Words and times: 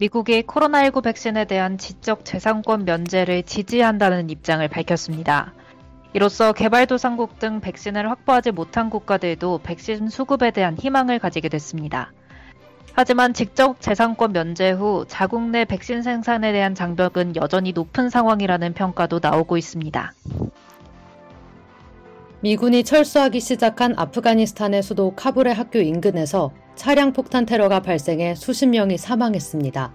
미국이 0.00 0.42
코로나19 0.42 1.02
백신에 1.02 1.44
대한 1.44 1.76
지적 1.76 2.24
재산권 2.24 2.84
면제를 2.84 3.42
지지한다는 3.42 4.30
입장을 4.30 4.66
밝혔습니다. 4.68 5.52
이로써 6.12 6.52
개발도상국 6.52 7.40
등 7.40 7.60
백신을 7.60 8.08
확보하지 8.08 8.52
못한 8.52 8.90
국가들도 8.90 9.60
백신 9.64 10.08
수급에 10.08 10.52
대한 10.52 10.76
희망을 10.78 11.18
가지게 11.18 11.48
됐습니다. 11.48 12.12
하지만 12.92 13.34
직접 13.34 13.80
재산권 13.80 14.32
면제 14.32 14.70
후 14.70 15.04
자국 15.08 15.42
내 15.50 15.64
백신 15.64 16.02
생산에 16.02 16.52
대한 16.52 16.76
장벽은 16.76 17.34
여전히 17.34 17.72
높은 17.72 18.08
상황이라는 18.08 18.74
평가도 18.74 19.18
나오고 19.20 19.56
있습니다. 19.56 20.12
미군이 22.40 22.84
철수하기 22.84 23.40
시작한 23.40 23.94
아프가니스탄의 23.96 24.84
수도 24.84 25.12
카불의 25.16 25.54
학교 25.54 25.80
인근에서 25.80 26.52
차량 26.76 27.12
폭탄 27.12 27.44
테러가 27.44 27.80
발생해 27.80 28.36
수십 28.36 28.66
명이 28.66 28.96
사망했습니다. 28.96 29.92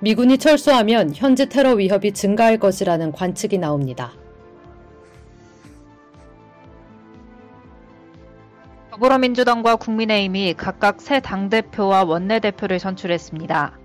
미군이 0.00 0.36
철수하면 0.36 1.14
현지 1.14 1.48
테러 1.48 1.72
위협이 1.72 2.12
증가할 2.12 2.58
것이라는 2.58 3.12
관측이 3.12 3.56
나옵니다. 3.56 4.12
더불어민주당과 8.90 9.76
국민의힘이 9.76 10.52
각각 10.54 11.00
새 11.00 11.20
당대표와 11.20 12.04
원내대표를 12.04 12.80
선출했습니다. 12.80 13.78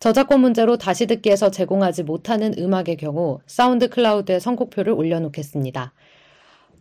저작권 0.01 0.39
문제로 0.39 0.79
다시 0.79 1.05
듣기에서 1.05 1.51
제공하지 1.51 2.01
못하는 2.01 2.55
음악의 2.57 2.97
경우 2.97 3.39
SoundCloud에 3.45 4.39
선곡표를 4.39 4.93
올려놓겠습니다. 4.93 5.93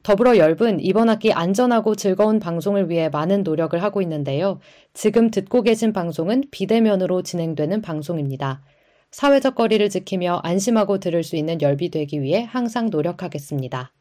더불어 0.03 0.39
열분 0.39 0.81
이번 0.81 1.11
학기 1.11 1.31
안전하고 1.31 1.97
즐거운 1.97 2.39
방송을 2.41 2.89
위해 2.89 3.11
많은 3.11 3.43
노력을 3.43 3.81
하고 3.83 4.01
있는데요. 4.01 4.59
지금 4.95 5.31
듣고 5.31 5.61
계신 5.61 5.93
방송은 5.93 6.45
비대면으로 6.51 7.21
진행되는 7.21 7.83
방송입니다. 7.83 8.63
사회적 9.11 9.55
거리를 9.55 9.87
지키며 9.91 10.41
안심하고 10.43 10.97
들을 10.97 11.23
수 11.23 11.37
있는 11.37 11.61
열비 11.61 11.91
되기 11.91 12.23
위해 12.23 12.43
항상 12.43 12.89
노력하겠습니다. 12.89 13.93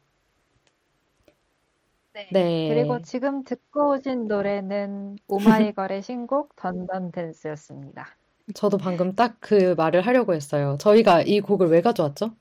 네. 2.14 2.28
네. 2.32 2.68
그리고 2.70 3.02
지금 3.02 3.44
듣고 3.44 3.90
오신 3.96 4.28
노래는 4.28 5.18
오마이걸의 5.28 6.00
신곡 6.00 6.56
Dun 6.56 6.84
Dun 6.84 7.12
Dance였습니다. 7.12 8.16
저도 8.54 8.78
방금 8.78 9.14
딱 9.14 9.36
그 9.40 9.74
말을 9.76 10.02
하려고 10.06 10.34
했어요. 10.34 10.76
저희가 10.80 11.22
이 11.22 11.40
곡을 11.40 11.68
왜 11.68 11.80
가져왔죠? 11.82 12.34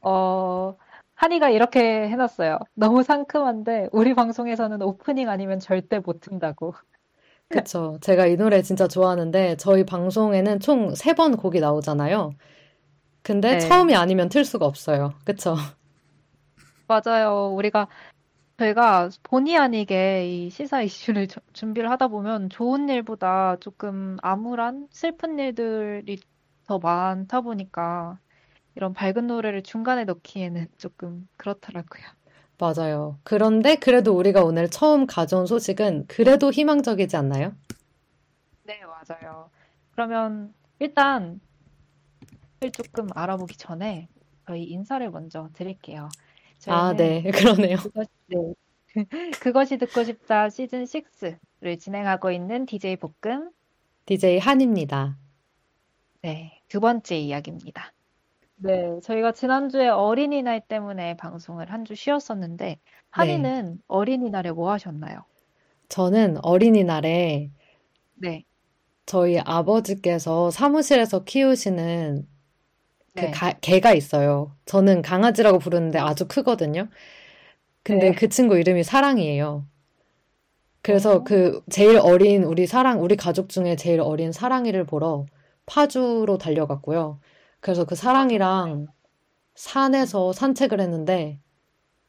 어, 0.00 0.76
한이가 1.14 1.50
이렇게 1.50 2.08
해놨어요. 2.08 2.58
너무 2.74 3.02
상큼한데 3.02 3.88
우리 3.92 4.14
방송에서는 4.14 4.82
오프닝 4.82 5.28
아니면 5.28 5.58
절대 5.60 5.98
못 6.00 6.20
튼다고. 6.20 6.74
그쵸. 7.50 7.98
제가 8.02 8.26
이 8.26 8.36
노래 8.36 8.62
진짜 8.62 8.88
좋아하는데 8.88 9.56
저희 9.56 9.84
방송에는 9.84 10.60
총 10.60 10.92
세 10.94 11.14
번 11.14 11.36
곡이 11.36 11.60
나오잖아요. 11.60 12.32
근데 13.22 13.56
네. 13.56 13.58
처음이 13.58 13.94
아니면 13.96 14.28
틀 14.30 14.44
수가 14.44 14.66
없어요. 14.66 15.14
그쵸? 15.24 15.56
맞아요. 16.86 17.52
우리가 17.54 17.88
저희가 18.58 19.10
본의 19.22 19.56
아니게 19.56 20.26
이 20.28 20.50
시사 20.50 20.82
이슈를 20.82 21.28
저- 21.28 21.40
준비를 21.52 21.90
하다 21.90 22.08
보면 22.08 22.50
좋은 22.50 22.88
일보다 22.88 23.56
조금 23.60 24.16
암울한 24.22 24.88
슬픈 24.90 25.38
일들이 25.38 26.18
더 26.66 26.78
많다 26.78 27.40
보니까 27.40 28.18
이런 28.74 28.92
밝은 28.92 29.26
노래를 29.28 29.62
중간에 29.62 30.04
넣기에는 30.04 30.66
조금 30.76 31.28
그렇더라고요. 31.36 32.02
맞아요. 32.58 33.18
그런데 33.22 33.76
그래도 33.76 34.16
우리가 34.16 34.42
오늘 34.42 34.68
처음 34.68 35.06
가져온 35.06 35.46
소식은 35.46 36.06
그래도 36.08 36.50
희망적이지 36.50 37.16
않나요? 37.16 37.54
네, 38.64 38.80
맞아요. 38.84 39.50
그러면 39.92 40.52
일단 40.80 41.40
조금 42.72 43.08
알아보기 43.14 43.56
전에 43.56 44.08
저희 44.46 44.64
인사를 44.64 45.08
먼저 45.10 45.48
드릴게요. 45.52 46.08
아, 46.66 46.94
네. 46.94 47.22
그러네요. 47.32 47.76
그것, 47.78 48.08
네. 48.26 48.54
그것이 49.40 49.78
듣고 49.78 50.04
싶다 50.04 50.50
시즌 50.50 50.84
6를 50.84 51.78
진행하고 51.78 52.30
있는 52.30 52.66
DJ 52.66 52.96
볶음. 52.96 53.50
DJ 54.06 54.38
한입니다. 54.38 55.18
네. 56.22 56.60
두 56.68 56.80
번째 56.80 57.16
이야기입니다. 57.18 57.92
네. 58.56 58.98
저희가 59.02 59.32
지난주에 59.32 59.88
어린이날 59.88 60.60
때문에 60.66 61.16
방송을 61.16 61.70
한 61.72 61.84
주 61.84 61.94
쉬었었는데, 61.94 62.80
한이는 63.10 63.74
네. 63.76 63.82
어린이날에 63.86 64.50
뭐 64.52 64.72
하셨나요? 64.72 65.24
저는 65.88 66.38
어린이날에 66.44 67.50
네. 68.14 68.44
저희 69.06 69.38
아버지께서 69.38 70.50
사무실에서 70.50 71.24
키우시는 71.24 72.28
그 73.20 73.26
네. 73.26 73.30
가, 73.30 73.52
개가 73.60 73.92
있어요. 73.94 74.52
저는 74.66 75.02
강아지라고 75.02 75.58
부르는데 75.58 75.98
아주 75.98 76.26
크거든요. 76.28 76.88
근데 77.82 78.10
네. 78.10 78.14
그 78.14 78.28
친구 78.28 78.58
이름이 78.58 78.84
사랑이에요. 78.84 79.66
그래서 80.82 81.16
어. 81.16 81.24
그 81.24 81.62
제일 81.70 81.98
어린 81.98 82.44
우리 82.44 82.66
사랑, 82.66 83.02
우리 83.02 83.16
가족 83.16 83.48
중에 83.48 83.76
제일 83.76 84.00
어린 84.00 84.32
사랑이를 84.32 84.84
보러 84.84 85.26
파주로 85.66 86.38
달려갔고요. 86.38 87.20
그래서 87.60 87.84
그 87.84 87.94
사랑이랑 87.94 88.88
산에서 89.54 90.32
산책을 90.32 90.80
했는데 90.80 91.40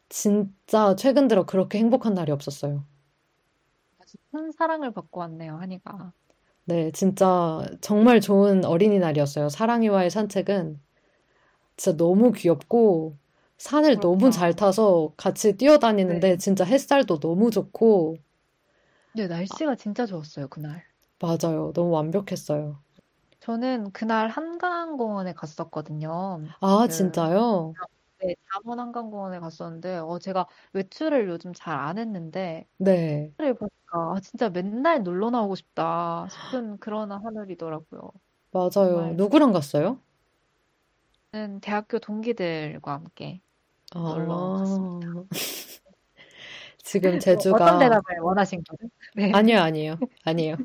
진짜 0.09 0.95
최근 0.95 1.27
들어 1.27 1.45
그렇게 1.45 1.79
행복한 1.79 2.13
날이 2.13 2.31
없었어요. 2.31 2.85
큰 4.31 4.51
사랑을 4.51 4.91
받고 4.91 5.19
왔네요, 5.19 5.55
한이가. 5.57 6.13
네, 6.65 6.91
진짜 6.91 7.65
정말 7.81 8.21
좋은 8.21 8.63
어린이날이었어요. 8.63 9.49
사랑이와의 9.49 10.09
산책은 10.11 10.79
진짜 11.79 11.97
너무 11.97 12.31
귀엽고 12.31 13.17
산을 13.57 13.95
그렇구나. 13.95 14.01
너무 14.01 14.31
잘 14.31 14.55
타서 14.55 15.13
같이 15.17 15.57
뛰어다니는데 15.57 16.29
네. 16.31 16.37
진짜 16.37 16.63
햇살도 16.65 17.19
너무 17.19 17.51
좋고 17.51 18.17
네, 19.13 19.27
날씨가 19.27 19.75
진짜 19.75 20.05
좋았어요, 20.07 20.47
그날. 20.47 20.83
맞아요. 21.19 21.71
너무 21.73 21.91
완벽했어요. 21.91 22.81
저는 23.41 23.91
그날 23.91 24.27
한강공원에 24.29 25.33
갔었거든요. 25.33 26.53
아, 26.61 26.87
그, 26.87 26.91
진짜요? 26.91 27.75
네, 28.21 28.35
잠원 28.51 28.79
한강공원에 28.79 29.39
갔었는데, 29.39 29.97
어, 29.97 30.19
제가 30.19 30.47
외출을 30.73 31.29
요즘 31.29 31.53
잘 31.53 31.75
안 31.79 31.97
했는데, 31.97 32.67
네. 32.77 33.31
하늘을 33.37 33.55
보니까 33.55 34.15
아, 34.17 34.21
진짜 34.21 34.49
맨날 34.49 35.03
놀러 35.03 35.29
나오고 35.31 35.55
싶다 35.55 36.27
싶은 36.29 36.79
그런 36.79 37.11
하늘이더라고요. 37.11 38.11
맞아요. 38.51 39.13
정말. 39.13 39.15
누구랑 39.15 39.51
갔어요? 39.51 40.01
는 41.31 41.59
대학교 41.59 41.99
동기들과 41.99 42.93
함께 42.93 43.39
놀러 43.93 44.55
아. 44.55 44.57
갔습니다. 44.59 45.07
지금 46.79 47.19
제주가 47.21 47.65
어떤 47.65 47.79
대답을 47.79 48.17
원하신 48.19 48.63
거죠? 48.63 48.89
네. 49.15 49.31
아니요, 49.31 49.59
아니에요. 49.59 49.99
아니에요. 50.23 50.55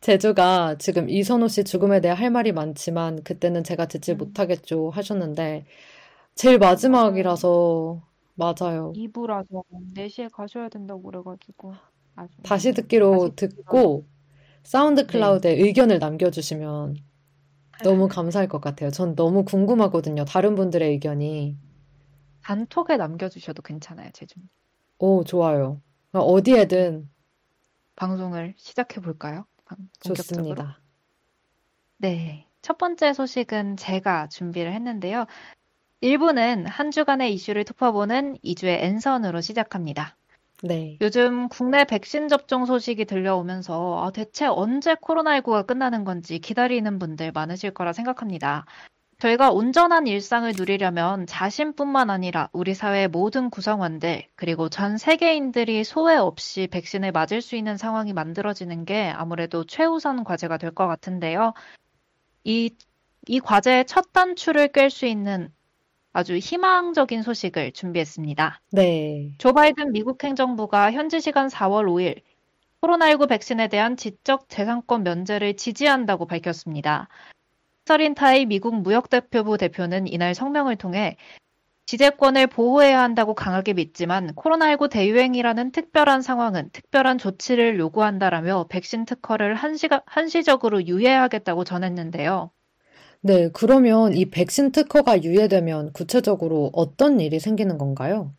제주가 0.00 0.76
지금 0.78 1.08
이선호 1.08 1.46
씨 1.46 1.62
죽음에 1.62 2.00
대해 2.00 2.12
할 2.12 2.32
말이 2.32 2.50
많지만 2.50 3.22
그때는 3.22 3.62
제가 3.62 3.86
듣지 3.86 4.12
음. 4.12 4.18
못하겠죠 4.18 4.90
하셨는데 4.90 5.66
제일 6.34 6.58
마지막이라서 6.58 8.02
맞아요. 8.34 8.92
2부라서 8.96 9.62
4시에 9.94 10.32
가셔야 10.32 10.68
된다고 10.68 11.02
그래가지고 11.02 11.74
다시 12.42 12.72
듣기로 12.72 13.36
다시 13.36 13.54
듣고 13.54 14.04
사운드 14.64 15.06
클라우드에 15.06 15.54
네. 15.54 15.62
의견을 15.62 16.00
남겨주시면 16.00 16.96
너무 17.82 18.08
감사할 18.08 18.48
것 18.48 18.60
같아요. 18.60 18.90
전 18.90 19.14
너무 19.14 19.44
궁금하거든요. 19.44 20.24
다른 20.24 20.54
분들의 20.54 20.88
의견이. 20.90 21.56
단톡에 22.42 22.96
남겨주셔도 22.96 23.62
괜찮아요, 23.62 24.10
제주. 24.12 24.36
오, 24.98 25.24
좋아요. 25.24 25.80
어디에든 26.12 27.08
방송을 27.96 28.54
시작해 28.56 29.00
볼까요? 29.00 29.46
좋습니다. 30.00 30.80
네. 31.98 32.46
첫 32.62 32.78
번째 32.78 33.12
소식은 33.12 33.76
제가 33.76 34.28
준비를 34.28 34.72
했는데요. 34.72 35.26
1부는 36.02 36.64
한 36.66 36.90
주간의 36.90 37.32
이슈를 37.34 37.64
톱어보는 37.64 38.38
2주의 38.42 38.82
N선으로 38.82 39.40
시작합니다. 39.40 40.16
네. 40.62 40.98
요즘 41.00 41.48
국내 41.48 41.84
백신 41.84 42.28
접종 42.28 42.66
소식이 42.66 43.06
들려오면서 43.06 44.04
아, 44.04 44.10
대체 44.10 44.46
언제 44.46 44.94
코로나19가 44.94 45.66
끝나는 45.66 46.04
건지 46.04 46.38
기다리는 46.38 46.98
분들 46.98 47.32
많으실 47.32 47.72
거라 47.72 47.92
생각합니다. 47.92 48.66
저희가 49.18 49.50
온전한 49.52 50.06
일상을 50.06 50.50
누리려면 50.56 51.26
자신뿐만 51.26 52.10
아니라 52.10 52.48
우리 52.52 52.74
사회의 52.74 53.08
모든 53.08 53.50
구성원들, 53.50 54.26
그리고 54.34 54.68
전 54.70 54.98
세계인들이 54.98 55.84
소외 55.84 56.16
없이 56.16 56.68
백신을 56.70 57.12
맞을 57.12 57.42
수 57.42 57.56
있는 57.56 57.76
상황이 57.76 58.12
만들어지는 58.14 58.84
게 58.86 59.10
아무래도 59.10 59.64
최우선 59.64 60.24
과제가 60.24 60.56
될 60.58 60.72
것 60.72 60.86
같은데요. 60.86 61.54
이, 62.44 62.74
이 63.28 63.40
과제의 63.40 63.86
첫 63.86 64.12
단추를 64.12 64.68
꿰수 64.72 65.06
있는 65.06 65.52
아주 66.12 66.36
희망적인 66.36 67.22
소식을 67.22 67.72
준비했습니다. 67.72 68.60
네. 68.72 69.32
조 69.38 69.52
바이든 69.52 69.92
미국 69.92 70.22
행정부가 70.22 70.92
현지 70.92 71.20
시간 71.20 71.48
4월 71.48 71.86
5일 71.86 72.22
코로나19 72.80 73.28
백신에 73.28 73.68
대한 73.68 73.96
지적 73.96 74.48
재산권 74.48 75.02
면제를 75.02 75.56
지지한다고 75.56 76.26
밝혔습니다. 76.26 77.08
서린 77.84 78.14
타이 78.14 78.46
미국 78.46 78.74
무역대표부 78.80 79.58
대표는 79.58 80.06
이날 80.06 80.34
성명을 80.34 80.76
통해 80.76 81.16
지재권을 81.86 82.46
보호해야 82.46 83.00
한다고 83.02 83.34
강하게 83.34 83.72
믿지만 83.72 84.32
코로나19 84.36 84.90
대유행이라는 84.90 85.72
특별한 85.72 86.22
상황은 86.22 86.70
특별한 86.70 87.18
조치를 87.18 87.80
요구한다라며 87.80 88.66
백신 88.68 89.06
특허를 89.06 89.56
한시가, 89.56 90.02
한시적으로 90.06 90.86
유예하겠다고 90.86 91.64
전했는데요. 91.64 92.52
네, 93.22 93.50
그러면 93.52 94.14
이 94.14 94.24
백신 94.30 94.72
특허가 94.72 95.22
유예되면 95.22 95.92
구체적으로 95.92 96.70
어떤 96.72 97.20
일이 97.20 97.38
생기는 97.38 97.76
건가요? 97.76 98.32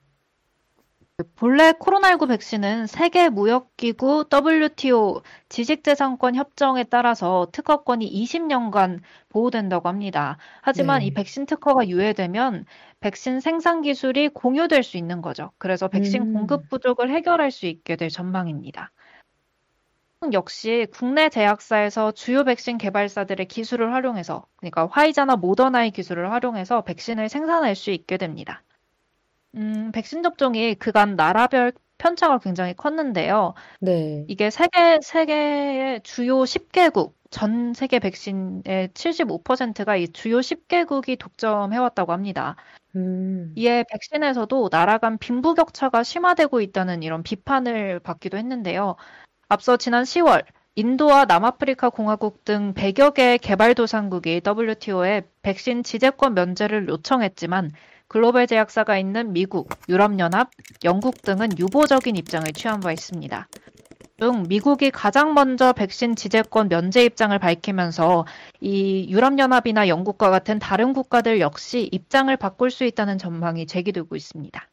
본래 1.36 1.72
코로나19 1.74 2.30
백신은 2.30 2.88
세계 2.88 3.30
무역기구 3.30 4.26
WTO 4.32 5.22
지식재산권 5.50 6.36
협정에 6.36 6.84
따라서 6.86 7.48
특허권이 7.52 8.10
20년간 8.12 9.02
보호된다고 9.30 9.88
합니다. 9.88 10.38
하지만 10.62 11.00
네. 11.00 11.08
이 11.08 11.14
백신 11.14 11.46
특허가 11.46 11.88
유예되면 11.88 12.66
백신 13.02 13.40
생산 13.40 13.82
기술이 13.84 14.30
공유될 14.30 14.82
수 14.82 14.98
있는 14.98 15.22
거죠. 15.22 15.52
그래서 15.60 15.88
백신 15.88 16.22
음. 16.24 16.34
공급 16.34 16.70
부족을 16.70 17.12
해결할 17.12 17.52
수 17.52 17.68
있게 17.68 17.96
될 17.96 18.10
전망입니다. 18.10 18.92
역시 20.34 20.88
국내 20.92 21.30
제약사에서 21.30 22.12
주요 22.12 22.44
백신 22.44 22.78
개발사들의 22.78 23.48
기술을 23.48 23.94
활용해서, 23.94 24.46
그러니까 24.56 24.88
화이자나 24.92 25.36
모더나의 25.36 25.92
기술을 25.92 26.32
활용해서 26.32 26.84
백신을 26.84 27.28
생산할 27.28 27.76
수 27.76 27.90
있게 27.92 28.18
됩니다. 28.18 28.64
음, 29.56 29.92
백신 29.92 30.24
접종이 30.24 30.76
그간 30.76 31.16
나라별 31.16 31.74
편차가 31.98 32.40
굉장히 32.40 32.74
컸는데요. 32.76 33.54
네. 33.80 34.26
이게 34.28 34.50
세계, 34.50 35.00
세계의 35.02 36.02
주요 36.04 36.46
10개국, 36.46 37.14
전 37.30 37.74
세계 37.74 38.00
백신의 38.00 38.90
75%가 38.94 39.96
이 39.96 40.08
주요 40.08 40.40
10개국이 40.40 41.18
독점해왔다고 41.18 42.12
합니다. 42.12 42.56
음. 42.96 43.54
이에 43.56 43.86
백신에서도 43.90 44.70
나라 44.70 44.98
간 44.98 45.18
빈부격차가 45.18 46.04
심화되고 46.04 46.62
있다는 46.62 47.04
이런 47.04 47.24
비판을 47.24 48.00
받기도 48.00 48.38
했는데요. 48.38 48.96
앞서 49.52 49.76
지난 49.76 50.06
10월 50.06 50.46
인도와 50.76 51.26
남아프리카 51.26 51.90
공화국 51.90 52.46
등 52.46 52.74
100여 52.74 53.14
개의 53.14 53.38
개발도상국이 53.38 54.40
WTO에 54.48 55.24
백신 55.42 55.84
지재권 55.84 56.36
면제를 56.36 56.88
요청했지만 56.88 57.74
글로벌 58.08 58.48
제약사가 58.48 58.98
있는 58.98 59.34
미국, 59.34 59.68
유럽연합, 59.90 60.52
영국 60.86 61.22
등은 61.22 61.60
유보적인 61.60 62.16
입장을 62.16 62.50
취한 62.54 62.80
바 62.80 62.94
있습니다. 62.94 63.50
중 64.22 64.46
미국이 64.48 64.90
가장 64.90 65.34
먼저 65.34 65.74
백신 65.74 66.16
지재권 66.16 66.70
면제 66.70 67.04
입장을 67.04 67.38
밝히면서 67.38 68.26
이 68.62 69.06
유럽연합이나 69.10 69.90
영국과 69.90 70.30
같은 70.30 70.60
다른 70.60 70.94
국가들 70.94 71.42
역시 71.42 71.90
입장을 71.92 72.34
바꿀 72.38 72.72
수 72.72 72.86
있다는 72.86 73.18
전망이 73.18 73.68
제기되고 73.68 74.16
있습니다. 74.16 74.71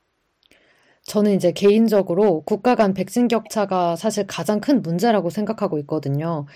저는 1.09 1.35
이제 1.35 1.53
개인적으로 1.53 2.43
국가 2.43 2.75
간 2.75 2.93
백신 2.93 3.29
격차가 3.29 3.97
사실 3.97 4.27
가장 4.27 4.61
큰 4.61 4.83
문제라고 4.83 5.31
생각하고 5.31 5.79
있거든요. 5.81 6.47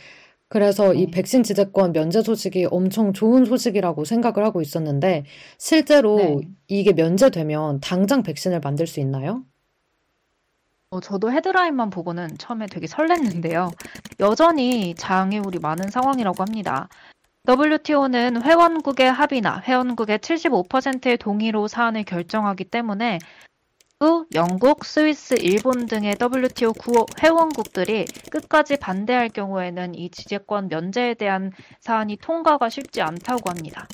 그래서 0.48 0.92
이 0.92 1.06
네. 1.06 1.10
백신 1.10 1.42
지재권 1.42 1.92
면제 1.94 2.20
소식이 2.20 2.66
엄청 2.70 3.14
좋은 3.14 3.46
소식이라고 3.46 4.04
생각을 4.04 4.44
하고 4.44 4.60
있었는데 4.60 5.24
실제로 5.56 6.16
네. 6.18 6.36
이게 6.68 6.92
면제되면 6.92 7.80
당장 7.80 8.22
백신을 8.22 8.60
만들 8.60 8.86
수 8.86 9.00
있나요? 9.00 9.44
어, 10.90 11.00
저도 11.00 11.32
헤드라인만 11.32 11.88
보고는 11.88 12.36
처음에 12.36 12.66
되게 12.66 12.86
설렜는데요. 12.86 13.72
여전히 14.20 14.94
장애물이 14.94 15.60
많은 15.60 15.88
상황이라고 15.88 16.42
합니다. 16.42 16.90
WTO는 17.48 18.42
회원국의 18.42 19.10
합의나 19.10 19.62
회원국의 19.62 20.18
75%의 20.18 21.16
동의로 21.16 21.66
사안을 21.66 22.04
결정하기 22.04 22.64
때문에 22.64 23.18
또 24.02 24.26
영국, 24.34 24.84
스위스, 24.84 25.34
일본 25.34 25.86
등의 25.86 26.16
WTO 26.20 26.72
구호 26.72 27.06
회원국들이 27.22 28.04
끝까지 28.32 28.76
반대할 28.76 29.28
경우에는 29.28 29.94
이 29.94 30.10
지재권 30.10 30.66
면제에 30.66 31.14
대한 31.14 31.52
사안이 31.78 32.16
통과가 32.16 32.68
쉽지 32.68 33.00
않다고 33.00 33.48
합니다. 33.48 33.86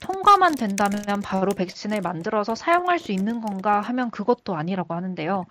통과만 0.00 0.54
된다면 0.54 1.02
바로 1.22 1.52
백신을 1.52 2.00
만들어서 2.00 2.54
사용할 2.54 2.98
수 2.98 3.12
있는 3.12 3.42
건가 3.42 3.82
하면 3.82 4.10
그것도 4.10 4.56
아니라고 4.56 4.94
하는데요. 4.94 5.44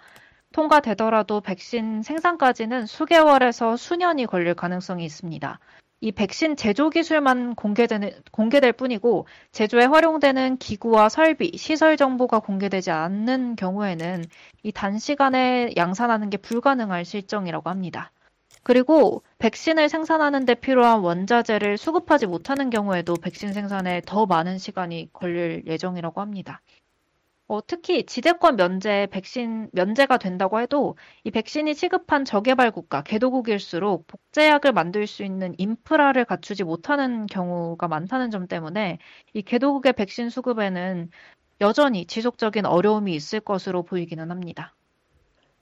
통과되더라도 0.51 1.41
백신 1.41 2.01
생산까지는 2.01 2.87
수개월에서 2.87 3.77
수년이 3.77 4.25
걸릴 4.25 4.55
가능성이 4.55 5.05
있습니다. 5.05 5.59
이 6.03 6.11
백신 6.11 6.57
제조 6.57 6.89
기술만 6.89 7.55
공개되는, 7.55 8.11
공개될 8.33 8.73
뿐이고 8.73 9.25
제조에 9.53 9.85
활용되는 9.85 10.57
기구와 10.57 11.07
설비, 11.07 11.57
시설 11.57 11.95
정보가 11.95 12.39
공개되지 12.39 12.91
않는 12.91 13.55
경우에는 13.55 14.25
이 14.63 14.73
단시간에 14.73 15.71
양산하는 15.77 16.29
게 16.29 16.35
불가능할 16.35 17.05
실정이라고 17.05 17.69
합니다. 17.69 18.11
그리고 18.63 19.23
백신을 19.37 19.87
생산하는 19.87 20.43
데 20.43 20.55
필요한 20.55 20.99
원자재를 20.99 21.77
수급하지 21.77 22.25
못하는 22.25 22.69
경우에도 22.69 23.13
백신 23.13 23.53
생산에 23.53 24.01
더 24.05 24.25
많은 24.25 24.57
시간이 24.57 25.07
걸릴 25.13 25.63
예정이라고 25.67 26.19
합니다. 26.19 26.59
어, 27.53 27.61
특히 27.67 28.03
지대권 28.07 28.55
면제 28.55 29.07
백신 29.11 29.69
면제가 29.73 30.17
된다고 30.17 30.59
해도 30.59 30.97
이 31.23 31.29
백신이 31.29 31.75
시급한 31.75 32.25
저개발 32.25 32.71
국가 32.71 33.03
개도국일수록 33.03 34.07
복제약을 34.07 34.73
만들 34.73 35.05
수 35.05 35.23
있는 35.23 35.53
인프라를 35.59 36.25
갖추지 36.25 36.63
못하는 36.63 37.27
경우가 37.27 37.87
많다는 37.87 38.31
점 38.31 38.47
때문에 38.47 38.97
이 39.33 39.43
개도국의 39.43 39.93
백신 39.93 40.31
수급에는 40.31 41.11
여전히 41.61 42.05
지속적인 42.07 42.65
어려움이 42.65 43.13
있을 43.13 43.39
것으로 43.39 43.83
보이기는 43.83 44.31
합니다. 44.31 44.75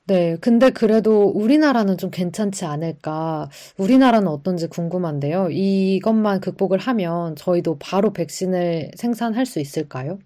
네, 0.06 0.38
근데 0.38 0.70
그래도 0.70 1.24
우리나라는 1.26 1.98
좀 1.98 2.10
괜찮지 2.10 2.64
않을까. 2.66 3.50
우리나라는 3.78 4.30
어떤지 4.30 4.68
궁금한데요. 4.68 5.50
이것만 5.52 6.40
극복을 6.40 6.80
하면 6.80 7.36
저희도 7.36 7.80
바로 7.80 8.14
백신을 8.14 8.92
생산할 8.96 9.46
수 9.46 9.60
있을까요? 9.60 10.20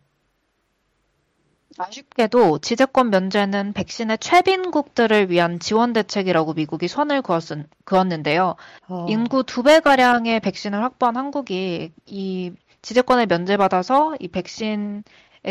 아쉽게도 1.77 2.59
지재권 2.59 3.09
면제는 3.09 3.73
백신의 3.73 4.19
최빈국들을 4.19 5.29
위한 5.29 5.59
지원 5.59 5.93
대책이라고 5.93 6.53
미국이 6.53 6.87
선을 6.87 7.21
그었은, 7.21 7.67
그었는데요. 7.83 8.55
어. 8.87 9.05
인구 9.09 9.43
두 9.43 9.63
배가량의 9.63 10.39
백신을 10.39 10.81
확보한 10.81 11.17
한국이 11.17 11.91
이 12.05 12.53
지재권을 12.81 13.25
면제받아서 13.25 14.15
이 14.19 14.27
백신에 14.27 15.03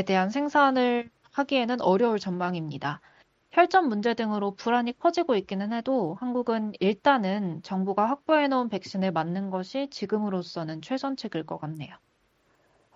대한 0.06 0.30
생산을 0.30 1.10
하기에는 1.32 1.80
어려울 1.80 2.18
전망입니다. 2.18 3.00
혈전 3.50 3.88
문제 3.88 4.14
등으로 4.14 4.54
불안이 4.56 4.98
커지고 4.98 5.36
있기는 5.36 5.72
해도 5.72 6.16
한국은 6.18 6.72
일단은 6.80 7.62
정부가 7.62 8.08
확보해 8.08 8.48
놓은 8.48 8.68
백신을 8.68 9.12
맞는 9.12 9.50
것이 9.50 9.88
지금으로서는 9.90 10.82
최선책일 10.82 11.44
것 11.44 11.60
같네요. 11.60 11.94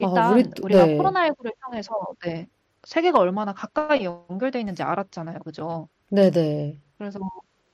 일단 0.00 0.18
아, 0.18 0.30
우리, 0.30 0.44
우리가 0.62 0.87
네. 0.87 0.99
코로나19를 0.99 1.52
통해서 1.64 1.92
네, 2.25 2.49
세계가 2.88 3.18
얼마나 3.18 3.52
가까이 3.52 4.04
연결돼 4.04 4.61
있는지 4.61 4.83
알았잖아요. 4.83 5.40
그죠? 5.40 5.88
네네. 6.11 6.80
그래서 6.99 7.18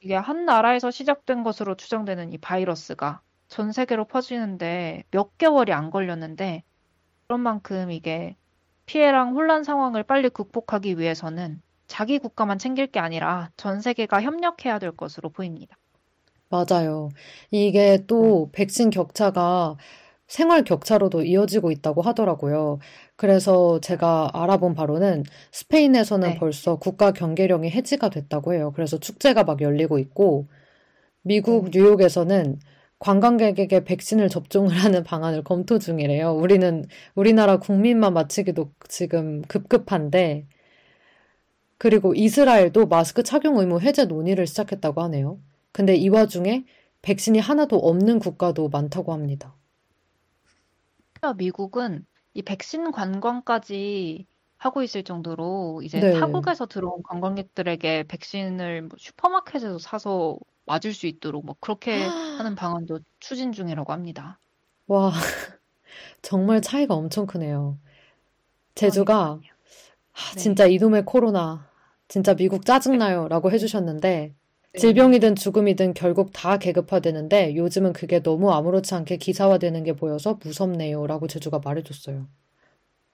이게 0.00 0.14
한 0.16 0.44
나라에서 0.44 0.90
시작된 0.90 1.44
것으로 1.44 1.76
추정되는 1.76 2.32
이 2.32 2.38
바이러스가 2.38 3.22
전 3.48 3.72
세계로 3.72 4.06
퍼지는데 4.06 5.04
몇 5.10 5.38
개월이 5.38 5.72
안 5.72 5.90
걸렸는데 5.90 6.64
그런 7.26 7.40
만큼 7.42 7.90
이게 7.92 8.36
피해랑 8.86 9.34
혼란 9.36 9.64
상황을 9.64 10.02
빨리 10.04 10.30
극복하기 10.30 10.98
위해서는 10.98 11.62
자기 11.86 12.18
국가만 12.18 12.58
챙길 12.58 12.88
게 12.88 13.00
아니라 13.00 13.50
전 13.56 13.80
세계가 13.80 14.22
협력해야 14.22 14.78
될 14.80 14.92
것으로 14.92 15.30
보입니다. 15.30 15.76
맞아요. 16.48 17.10
이게 17.50 17.98
네. 17.98 18.06
또 18.06 18.50
백신 18.52 18.90
격차가 18.90 19.76
생활 20.26 20.64
격차로도 20.64 21.22
이어지고 21.24 21.70
있다고 21.72 22.02
하더라고요. 22.02 22.78
그래서 23.16 23.80
제가 23.80 24.30
알아본 24.32 24.74
바로는 24.74 25.22
스페인에서는 25.52 26.30
네. 26.30 26.38
벌써 26.38 26.76
국가 26.76 27.12
경계령이 27.12 27.70
해지가 27.70 28.10
됐다고 28.10 28.54
해요. 28.54 28.72
그래서 28.74 28.98
축제가 28.98 29.44
막 29.44 29.60
열리고 29.60 29.98
있고, 29.98 30.48
미국 31.22 31.70
네. 31.70 31.78
뉴욕에서는 31.78 32.58
관광객에게 32.98 33.84
백신을 33.84 34.28
접종을 34.28 34.70
하는 34.70 35.04
방안을 35.04 35.44
검토 35.44 35.78
중이래요. 35.78 36.32
우리는, 36.32 36.84
우리나라 37.14 37.58
국민만 37.58 38.14
맞히기도 38.14 38.72
지금 38.88 39.42
급급한데, 39.42 40.46
그리고 41.78 42.14
이스라엘도 42.14 42.86
마스크 42.86 43.22
착용 43.22 43.58
의무 43.58 43.80
해제 43.80 44.06
논의를 44.06 44.46
시작했다고 44.46 45.02
하네요. 45.02 45.38
근데 45.70 45.94
이 45.94 46.08
와중에 46.08 46.64
백신이 47.02 47.38
하나도 47.38 47.76
없는 47.76 48.18
국가도 48.18 48.70
많다고 48.70 49.12
합니다. 49.12 49.54
미국은 51.36 52.06
이 52.34 52.42
백신 52.42 52.90
관광까지 52.92 54.26
하고 54.58 54.82
있을 54.82 55.04
정도로 55.04 55.82
이제 55.84 56.04
네, 56.04 56.10
타국에서 56.10 56.66
들어온 56.66 57.02
관광객들에게 57.02 58.04
백신을 58.04 58.82
뭐 58.82 58.96
슈퍼마켓에서 58.98 59.78
사서 59.78 60.38
맞을 60.66 60.92
수 60.94 61.06
있도록 61.06 61.44
뭐 61.46 61.56
그렇게 61.60 62.12
하는 62.34 62.54
방안도 62.54 63.00
추진 63.20 63.52
중이라고 63.52 63.92
합니다. 63.92 64.40
와, 64.86 65.12
정말 66.22 66.60
차이가 66.62 66.94
엄청 66.94 67.26
크네요. 67.26 67.78
제주가. 68.74 69.40
아, 70.14 70.34
네. 70.34 70.36
진짜 70.36 70.66
이놈의 70.66 71.04
코로나, 71.06 71.70
진짜 72.08 72.34
미국 72.34 72.66
짜증나요 72.66 73.28
라고 73.28 73.50
해주셨는데, 73.52 74.08
네. 74.10 74.34
질병이든 74.76 75.34
죽음이든 75.36 75.94
결국 75.94 76.30
다 76.32 76.58
계급화되는데, 76.58 77.56
요즘은 77.56 77.92
그게 77.92 78.22
너무 78.22 78.52
아무렇지 78.52 78.94
않게 78.94 79.16
기사화되는 79.18 79.82
게 79.84 79.92
보여서 79.94 80.38
무섭네요 80.42 81.06
라고 81.08 81.26
제주가 81.26 81.58
말해줬어요. 81.64 82.28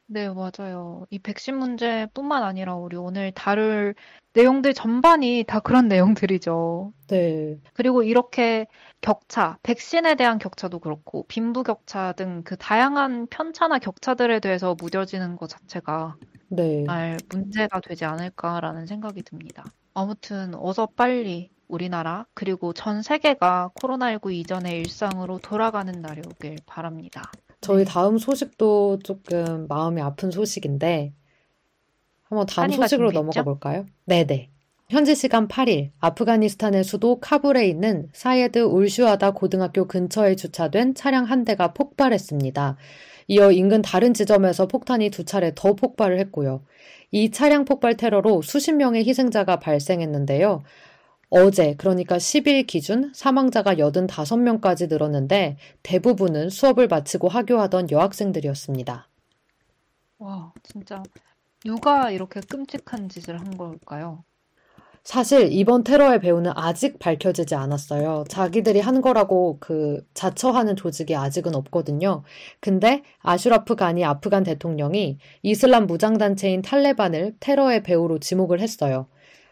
네, 0.06 0.28
맞아요. 0.28 1.06
이 1.10 1.20
백신 1.20 1.56
문제뿐만 1.56 2.42
아니라 2.42 2.74
우리 2.74 2.96
오늘 2.96 3.30
다룰 3.32 3.94
내용들 4.32 4.74
전반이 4.74 5.44
다 5.46 5.60
그런 5.60 5.86
내용들이죠. 5.86 6.92
네, 7.08 7.58
그리고 7.74 8.02
이렇게 8.02 8.66
격차, 9.02 9.58
백신에 9.62 10.16
대한 10.16 10.38
격차도 10.38 10.80
그렇고, 10.80 11.26
빈부 11.28 11.62
격차 11.64 12.12
등 12.14 12.42
그 12.44 12.56
다양한 12.56 13.28
편차나 13.28 13.78
격차들에 13.80 14.40
대해서 14.40 14.76
무뎌지는 14.80 15.36
것 15.36 15.48
자체가 15.48 16.16
네. 16.48 16.84
말 16.86 17.18
문제가 17.30 17.80
되지 17.80 18.04
않을까라는 18.06 18.86
생각이 18.86 19.22
듭니다. 19.22 19.64
아무튼 19.94 20.54
어서 20.54 20.86
빨리 20.86 21.50
우리나라 21.68 22.26
그리고 22.34 22.72
전 22.72 23.02
세계가 23.02 23.70
코로나19 23.74 24.32
이전의 24.32 24.78
일상으로 24.80 25.38
돌아가는 25.38 25.92
날이 26.00 26.22
오길 26.26 26.58
바랍니다. 26.66 27.30
저희 27.60 27.84
네. 27.84 27.90
다음 27.90 28.18
소식도 28.18 29.00
조금 29.04 29.66
마음이 29.68 30.00
아픈 30.00 30.30
소식인데, 30.30 31.12
한번 32.24 32.46
다음 32.46 32.70
소식으로 32.70 33.12
넘어가 33.12 33.32
준비했죠? 33.32 33.44
볼까요? 33.44 33.86
네네. 34.06 34.50
현지 34.90 35.14
시간 35.14 35.46
8일, 35.46 35.92
아프가니스탄의 36.00 36.82
수도 36.82 37.20
카불에 37.20 37.64
있는 37.68 38.08
사예드 38.12 38.58
울슈아다 38.58 39.34
고등학교 39.34 39.86
근처에 39.86 40.34
주차된 40.34 40.96
차량 40.96 41.26
한 41.26 41.44
대가 41.44 41.72
폭발했습니다. 41.72 42.76
이어 43.28 43.52
인근 43.52 43.82
다른 43.82 44.12
지점에서 44.12 44.66
폭탄이 44.66 45.10
두 45.10 45.24
차례 45.24 45.52
더 45.54 45.74
폭발을 45.74 46.18
했고요. 46.18 46.64
이 47.12 47.30
차량 47.30 47.64
폭발 47.64 47.96
테러로 47.96 48.42
수십 48.42 48.72
명의 48.72 49.06
희생자가 49.06 49.60
발생했는데요. 49.60 50.64
어제, 51.28 51.76
그러니까 51.76 52.16
10일 52.16 52.66
기준 52.66 53.12
사망자가 53.14 53.78
85명까지 54.08 54.88
늘었는데 54.88 55.56
대부분은 55.84 56.50
수업을 56.50 56.88
마치고 56.88 57.28
하교하던 57.28 57.92
여학생들이었습니다. 57.92 59.08
와, 60.18 60.52
진짜 60.64 61.00
누가 61.64 62.10
이렇게 62.10 62.40
끔찍한 62.40 63.08
짓을 63.08 63.38
한 63.38 63.56
걸까요? 63.56 64.24
사실 65.02 65.50
이번 65.52 65.82
테러의 65.82 66.20
배후는 66.20 66.52
아직 66.54 66.98
밝혀지지 66.98 67.54
않았어요. 67.54 68.24
자기들이 68.28 68.80
한 68.80 69.00
거라고 69.00 69.56
그 69.60 70.06
자처하는 70.14 70.76
조직이 70.76 71.16
아직은 71.16 71.54
없거든요. 71.54 72.22
근데 72.60 73.02
아슈라프 73.20 73.76
가니 73.76 74.04
아프간 74.04 74.44
대통령이 74.44 75.18
이슬람 75.42 75.86
무장단체인 75.86 76.62
탈레반을 76.62 77.36
테러의 77.40 77.82
배후로 77.82 78.18
지목을 78.18 78.60
했어요. 78.60 79.06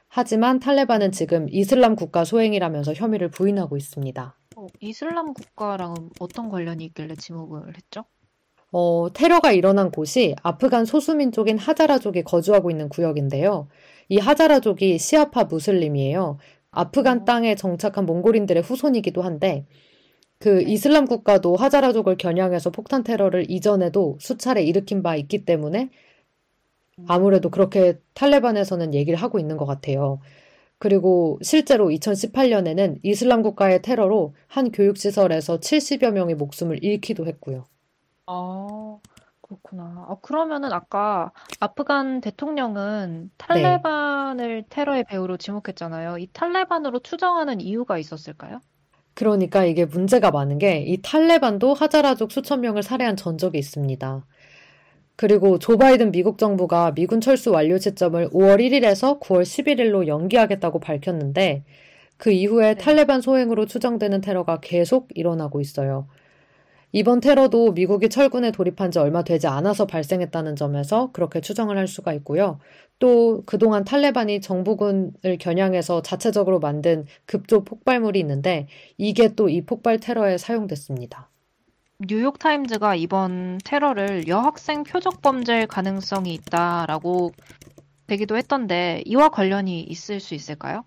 하지만 0.09 0.59
탈레반은 0.59 1.12
지금 1.12 1.47
이슬람 1.50 1.97
국가 1.97 2.25
소행이라면서 2.25 2.95
혐의를 2.95 3.31
부인하고 3.31 3.76
있습니다. 3.76 4.35
어, 4.57 4.67
이슬람 4.81 5.35
국가랑은 5.35 6.11
어떤 6.19 6.49
관련이 6.49 6.85
있길래 6.87 7.14
지목을 7.14 7.76
했죠? 7.76 8.05
어, 8.73 9.09
테러가 9.13 9.53
일어난 9.53 9.91
곳이 9.91 10.35
아프간 10.43 10.85
소수민족인 10.85 11.59
하자라족이 11.59 12.23
거주하고 12.25 12.71
있는 12.71 12.89
구역인데요. 12.89 13.69
이 14.09 14.19
하자라족이 14.19 14.99
시아파 14.99 15.45
무슬림이에요. 15.45 16.39
아프간 16.71 17.21
어, 17.23 17.25
땅에 17.25 17.55
정착한 17.55 18.07
몽골인들의 18.07 18.63
후손이기도 18.63 19.23
한데, 19.23 19.65
그 20.39 20.63
네. 20.65 20.73
이슬람 20.73 21.07
국가도 21.07 21.57
하자라족을 21.57 22.17
겨냥해서 22.17 22.71
폭탄 22.71 23.03
테러를 23.03 23.51
이전에도 23.51 24.19
수차례 24.21 24.63
일으킨 24.63 25.03
바 25.03 25.17
있기 25.17 25.45
때문에 25.45 25.91
아무래도 27.07 27.49
음, 27.49 27.51
그렇게 27.51 27.99
탈레반에서는 28.15 28.95
얘기를 28.95 29.19
하고 29.19 29.39
있는 29.39 29.57
것 29.57 29.67
같아요. 29.67 30.21
그리고 30.79 31.39
실제로 31.43 31.89
2018년에는 31.89 33.01
이슬람 33.03 33.43
국가의 33.43 33.83
테러로 33.83 34.35
한 34.47 34.71
교육시설에서 34.73 35.61
70여 35.61 36.13
명의 36.13 36.35
목숨을 36.37 36.85
잃기도 36.85 37.27
했고요. 37.27 37.67
아, 38.31 38.99
그렇구나. 39.41 40.07
아, 40.09 40.17
그러면은 40.23 40.73
아까 40.73 41.33
아프간 41.61 42.21
대통령은 42.21 43.31
네. 43.49 43.83
탈레반을 43.83 44.65
테러의 44.69 45.05
배후로 45.05 45.39
지목했잖아요. 45.39 46.19
이 46.19 46.29
탈레반으로 46.33 47.01
추정하는 47.01 47.61
이유가 47.61 47.99
있었을까요? 47.99 48.61
그러니까 49.15 49.65
이게 49.65 49.85
문제가 49.85 50.31
많은 50.31 50.59
게 50.59 50.85
이 50.87 51.01
탈레반도 51.03 51.75
하자라족 51.75 52.31
수천 52.33 52.61
명을 52.61 52.83
살해한 52.83 53.17
전적이 53.17 53.59
있습니다. 53.59 54.27
그리고 55.17 55.59
조 55.59 55.79
바이든 55.79 56.13
미국 56.13 56.39
정부가 56.39 56.93
미군 56.95 57.21
철수 57.21 57.53
완료 57.53 57.79
시점을 57.79 58.31
5월 58.33 58.61
1일에서 58.61 59.21
9월 59.21 59.45
11일로 59.45 60.07
연기하겠다고 60.09 60.81
밝혔는데 60.81 61.65
그 62.19 62.31
이후에 62.33 62.75
네. 62.75 62.85
탈레반 62.85 63.21
소행으로 63.23 63.67
추정되는 63.67 64.21
테러가 64.23 64.61
계속 64.61 65.09
일어나고 65.15 65.61
있어요. 65.61 66.09
이번 66.92 67.21
테러도 67.21 67.73
미국이 67.73 68.09
철군에 68.09 68.50
돌입한 68.50 68.90
지 68.90 68.99
얼마 68.99 69.23
되지 69.23 69.47
않아서 69.47 69.87
발생했다는 69.87 70.57
점에서 70.57 71.12
그렇게 71.12 71.40
추정을 71.40 71.76
할 71.78 71.87
수가 71.87 72.12
있고요. 72.14 72.59
또 72.99 73.42
그동안 73.47 73.85
탈레반이 73.85 74.40
정부군을 74.40 75.38
겨냥해서 75.38 76.02
자체적으로 76.02 76.61
만든 76.61 77.04
급조 77.26 77.64
폭발물이 77.64 78.18
있는데 78.21 78.68
이게 78.97 79.35
또 79.35 79.49
이 79.49 79.62
폭발 79.64 79.99
테러에 80.00 80.38
사용됐습니다. 80.38 81.30
뉴욕타임즈가 82.00 82.97
이번 82.97 83.59
테러를 83.64 84.26
여학생 84.28 84.83
표적 84.85 85.23
범죄일 85.23 85.66
가능성이 85.68 86.35
있다라고 86.35 87.33
되기도 88.09 88.37
했던데, 88.37 89.02
이와 89.07 89.28
관련이 89.30 89.83
있을 89.83 90.21
수 90.21 90.35
있을까요? 90.35 90.85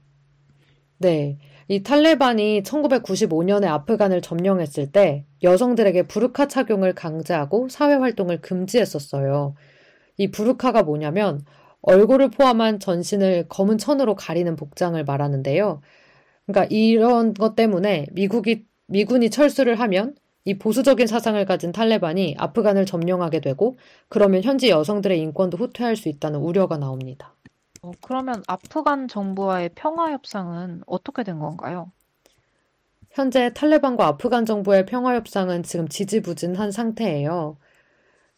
네. 0.98 1.38
이 1.72 1.84
탈레반이 1.84 2.64
1995년에 2.64 3.66
아프간을 3.66 4.22
점령했을 4.22 4.92
때 4.92 5.24
여성들에게 5.42 6.04
부르카 6.04 6.50
착용을 6.50 6.94
강제하고 6.94 7.70
사회 7.70 7.94
활동을 7.96 8.42
금지했었어요. 8.42 9.56
이 10.18 10.32
부르카가 10.32 10.84
뭐냐면 10.84 11.46
얼굴을 11.82 12.30
포함한 12.32 12.82
전신을 12.82 13.46
검은 13.48 13.78
천으로 13.78 14.16
가리는 14.16 14.54
복장을 14.58 15.02
말하는데요. 15.02 15.80
그러니까 16.46 16.68
이런 16.70 17.34
것 17.34 17.56
때문에 17.56 18.08
미국이, 18.12 18.66
미군이 18.88 19.30
철수를 19.30 19.80
하면 19.80 20.16
이 20.44 20.58
보수적인 20.58 21.08
사상을 21.08 21.46
가진 21.46 21.72
탈레반이 21.72 22.36
아프간을 22.38 22.86
점령하게 22.86 23.40
되고 23.40 23.78
그러면 24.10 24.44
현지 24.44 24.70
여성들의 24.70 25.18
인권도 25.22 25.56
후퇴할 25.58 25.96
수 25.96 26.10
있다는 26.10 26.42
우려가 26.42 26.76
나옵니다. 26.76 27.34
어, 27.84 27.92
그러면 28.02 28.42
아프간 28.48 29.08
정부와의 29.08 29.70
평화 29.76 30.12
협상은 30.12 30.82
어떻게 30.88 31.24
된 31.24 31.38
건가요? 31.40 31.92
현재 33.12 33.54
탈레반과 33.54 34.06
아프간 34.08 34.46
정부의 34.46 34.86
평화 34.86 35.16
협상은 35.16 35.64
지금 35.64 35.88
지지부진한 35.88 36.72
상태예요. 36.72 37.58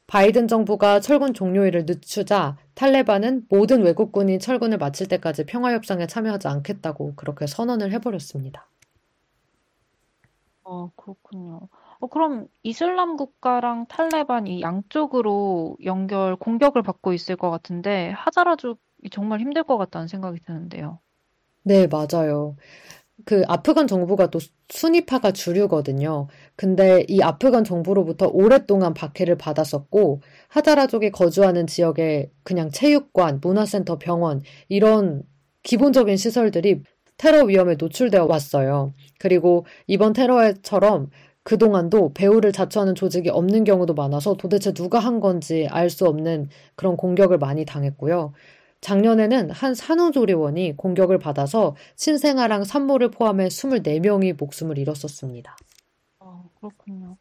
바이든 0.07 0.47
정부가 0.47 0.99
철군 1.01 1.33
종료일을 1.33 1.85
늦추자 1.87 2.57
탈레반은 2.75 3.47
모든 3.49 3.83
외국군이 3.83 4.39
철군을 4.39 4.77
마칠 4.79 5.07
때까지 5.09 5.45
평화 5.47 5.73
협상에 5.73 6.07
참여하지 6.07 6.47
않겠다고 6.49 7.15
그렇게 7.15 7.47
선언을 7.47 7.91
해버렸습니다. 7.93 8.67
어, 10.63 10.89
그렇군요. 10.95 11.67
어, 12.03 12.07
그럼 12.07 12.47
이슬람 12.63 13.15
국가랑 13.15 13.85
탈레반 13.87 14.45
이 14.45 14.61
양쪽으로 14.61 15.77
연결 15.85 16.35
공격을 16.35 16.81
받고 16.81 17.13
있을 17.13 17.37
것 17.37 17.49
같은데 17.49 18.09
하자라족이 18.17 19.09
정말 19.09 19.39
힘들 19.39 19.63
것 19.63 19.77
같다는 19.77 20.09
생각이 20.09 20.41
드는데요. 20.41 20.99
네, 21.63 21.87
맞아요. 21.87 22.57
그 23.23 23.43
아프간 23.47 23.87
정부가 23.87 24.27
또 24.31 24.39
순위파가 24.67 25.31
주류거든요. 25.31 26.27
근데 26.57 27.05
이 27.07 27.21
아프간 27.21 27.63
정부로부터 27.63 28.27
오랫동안 28.27 28.93
박해를 28.93 29.37
받았었고 29.37 30.21
하자라족이 30.49 31.11
거주하는 31.11 31.67
지역에 31.67 32.29
그냥 32.43 32.69
체육관, 32.69 33.39
문화센터, 33.41 33.97
병원 33.97 34.41
이런 34.67 35.23
기본적인 35.63 36.17
시설들이 36.17 36.83
테러 37.15 37.45
위험에 37.45 37.75
노출되어 37.75 38.25
왔어요. 38.25 38.93
그리고 39.19 39.65
이번 39.87 40.11
테러처럼 40.11 41.09
그동안도 41.43 42.13
배우를 42.13 42.51
자처하는 42.53 42.95
조직이 42.95 43.29
없는 43.29 43.63
경우도 43.65 43.93
많아서 43.93 44.35
도대체 44.35 44.73
누가 44.73 44.99
한 44.99 45.19
건지 45.19 45.67
알 45.69 45.89
수 45.89 46.05
없는 46.07 46.49
그런 46.75 46.95
공격을 46.97 47.37
많이 47.37 47.65
당했고요. 47.65 48.33
작년에는 48.81 49.51
한 49.51 49.75
산후조리원이 49.75 50.75
공격을 50.77 51.19
받아서 51.19 51.75
신생아랑 51.95 52.63
산모를 52.65 53.11
포함해 53.11 53.47
24명이 53.49 54.33
목숨을 54.37 54.77
잃었었습니다. 54.77 55.55
아, 56.19 56.43
그렇군요. 56.55 57.17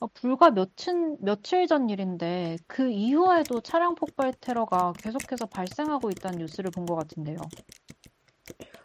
아, 0.00 0.06
불과 0.14 0.50
며칠, 0.50 1.16
며칠 1.20 1.66
전 1.66 1.90
일인데 1.90 2.58
그 2.68 2.90
이후에도 2.90 3.60
차량 3.62 3.94
폭발 3.94 4.32
테러가 4.40 4.92
계속해서 4.98 5.46
발생하고 5.46 6.10
있다는 6.10 6.40
뉴스를 6.40 6.70
본 6.72 6.86
것 6.86 6.96
같은데요. 6.96 7.38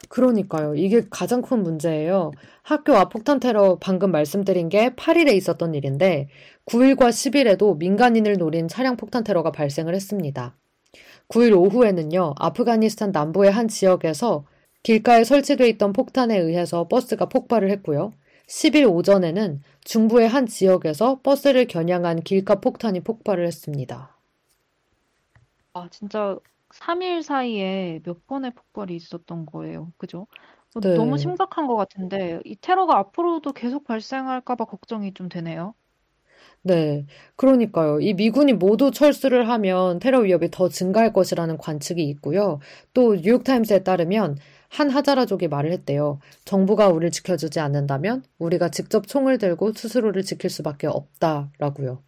그러니까요. 0.08 0.74
이게 0.74 1.06
가장 1.10 1.42
큰 1.42 1.62
문제예요. 1.62 2.32
학교 2.62 2.94
앞 2.94 3.10
폭탄 3.10 3.40
테러 3.40 3.78
방금 3.80 4.10
말씀드린 4.10 4.68
게 4.68 4.90
8일에 4.90 5.34
있었던 5.34 5.74
일인데 5.74 6.28
9일과 6.66 7.10
10일에도 7.10 7.78
민간인을 7.78 8.38
노린 8.38 8.68
차량 8.68 8.96
폭탄 8.96 9.24
테러가 9.24 9.52
발생을 9.52 9.94
했습니다. 9.94 10.56
9일 11.28 11.56
오후에는요, 11.56 12.34
아프가니스탄 12.38 13.12
남부의 13.12 13.52
한 13.52 13.68
지역에서 13.68 14.44
길가에 14.82 15.24
설치되어 15.24 15.66
있던 15.66 15.92
폭탄에 15.92 16.38
의해서 16.38 16.88
버스가 16.88 17.26
폭발을 17.26 17.70
했고요. 17.70 18.12
10일 18.48 18.90
오전에는 18.90 19.60
중부의 19.84 20.28
한 20.28 20.46
지역에서 20.46 21.20
버스를 21.22 21.66
겨냥한 21.66 22.20
길가 22.22 22.56
폭탄이 22.60 23.00
폭발을 23.00 23.46
했습니다. 23.46 24.16
아, 25.74 25.88
진짜 25.90 26.38
3일 26.80 27.22
사이에 27.22 28.00
몇 28.04 28.26
번의 28.26 28.52
폭발이 28.54 28.94
있었던 28.96 29.46
거예요. 29.46 29.92
그죠? 29.98 30.26
어, 30.74 30.80
네. 30.80 30.94
너무 30.94 31.16
심각한 31.18 31.66
것 31.66 31.76
같은데 31.76 32.40
이 32.44 32.56
테러가 32.56 32.98
앞으로도 32.98 33.52
계속 33.52 33.84
발생할까 33.84 34.54
봐 34.56 34.64
걱정이 34.66 35.14
좀 35.14 35.28
되네요. 35.28 35.74
네. 36.62 37.06
그러니까요. 37.36 38.00
이 38.00 38.14
미군이 38.14 38.52
모두 38.54 38.90
철수를 38.90 39.48
하면 39.48 39.98
테러 40.00 40.20
위협이 40.20 40.50
더 40.50 40.68
증가할 40.68 41.12
것이라는 41.12 41.56
관측이 41.58 42.02
있고요. 42.10 42.60
또 42.94 43.14
뉴욕타임스에 43.16 43.80
따르면 43.84 44.36
한 44.68 44.90
하자라족이 44.90 45.48
말을 45.48 45.72
했대요. 45.72 46.18
정부가 46.44 46.88
우리를 46.88 47.10
지켜주지 47.10 47.60
않는다면 47.60 48.22
우리가 48.38 48.68
직접 48.70 49.06
총을 49.06 49.38
들고 49.38 49.72
스스로를 49.72 50.22
지킬 50.22 50.50
수밖에 50.50 50.86
없다라고요. 50.86 52.02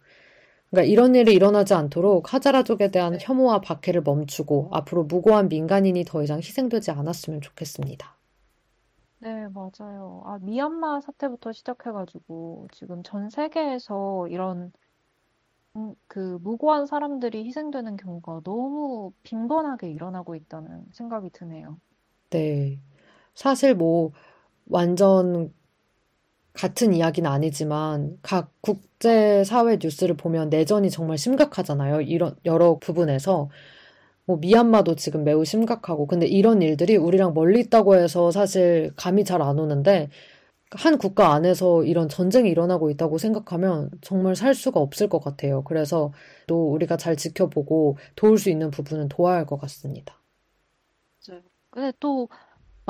그러니까 0.71 0.91
이런 0.91 1.15
일이 1.15 1.33
일어나지 1.33 1.73
않도록 1.75 2.33
하자라족에 2.33 2.91
대한 2.91 3.17
혐오와 3.21 3.61
박해를 3.61 4.01
멈추고 4.01 4.69
앞으로 4.71 5.03
무고한 5.03 5.49
민간인이 5.49 6.03
더 6.05 6.23
이상 6.23 6.39
희생되지 6.39 6.91
않았으면 6.91 7.41
좋겠습니다. 7.41 8.17
네, 9.19 9.47
맞아요. 9.49 10.21
아, 10.25 10.37
미얀마 10.41 10.99
사태부터 11.01 11.51
시작해가지고 11.53 12.67
지금 12.73 13.03
전 13.03 13.29
세계에서 13.29 14.27
이런 14.29 14.73
음, 15.75 15.95
그 16.07 16.37
무고한 16.41 16.85
사람들이 16.85 17.43
희생되는 17.45 17.97
경우가 17.97 18.39
너무 18.45 19.11
빈번하게 19.23 19.91
일어나고 19.91 20.35
있다는 20.35 20.85
생각이 20.93 21.29
드네요. 21.31 21.77
네. 22.29 22.79
사실 23.35 23.75
뭐 23.75 24.11
완전 24.65 25.53
같은 26.53 26.93
이야기는 26.93 27.29
아니지만 27.29 28.17
각 28.21 28.51
국제사회 28.61 29.77
뉴스를 29.81 30.15
보면 30.17 30.49
내전이 30.49 30.89
정말 30.89 31.17
심각하잖아요. 31.17 32.01
이런 32.01 32.35
여러 32.45 32.77
부분에서. 32.79 33.49
뭐 34.25 34.37
미얀마도 34.37 34.95
지금 34.95 35.23
매우 35.23 35.45
심각하고 35.45 36.07
근데 36.07 36.27
이런 36.27 36.61
일들이 36.61 36.95
우리랑 36.97 37.33
멀리 37.33 37.59
있다고 37.61 37.95
해서 37.95 38.31
사실 38.31 38.91
감이 38.95 39.25
잘 39.25 39.41
안 39.41 39.59
오는데 39.59 40.09
한 40.71 40.97
국가 40.97 41.33
안에서 41.33 41.83
이런 41.85 42.09
전쟁이 42.09 42.49
일어나고 42.51 42.89
있다고 42.91 43.17
생각하면 43.19 43.89
정말 44.01 44.35
살 44.35 44.55
수가 44.55 44.79
없을 44.81 45.09
것 45.09 45.19
같아요. 45.19 45.63
그래서 45.63 46.13
또 46.47 46.71
우리가 46.73 46.97
잘 46.97 47.17
지켜보고 47.17 47.97
도울 48.15 48.37
수 48.39 48.49
있는 48.49 48.71
부분은 48.71 49.09
도와야 49.09 49.37
할 49.39 49.45
것 49.47 49.59
같습니다. 49.59 50.15
맞아요. 51.27 51.41
근데 51.69 51.93
또 51.99 52.27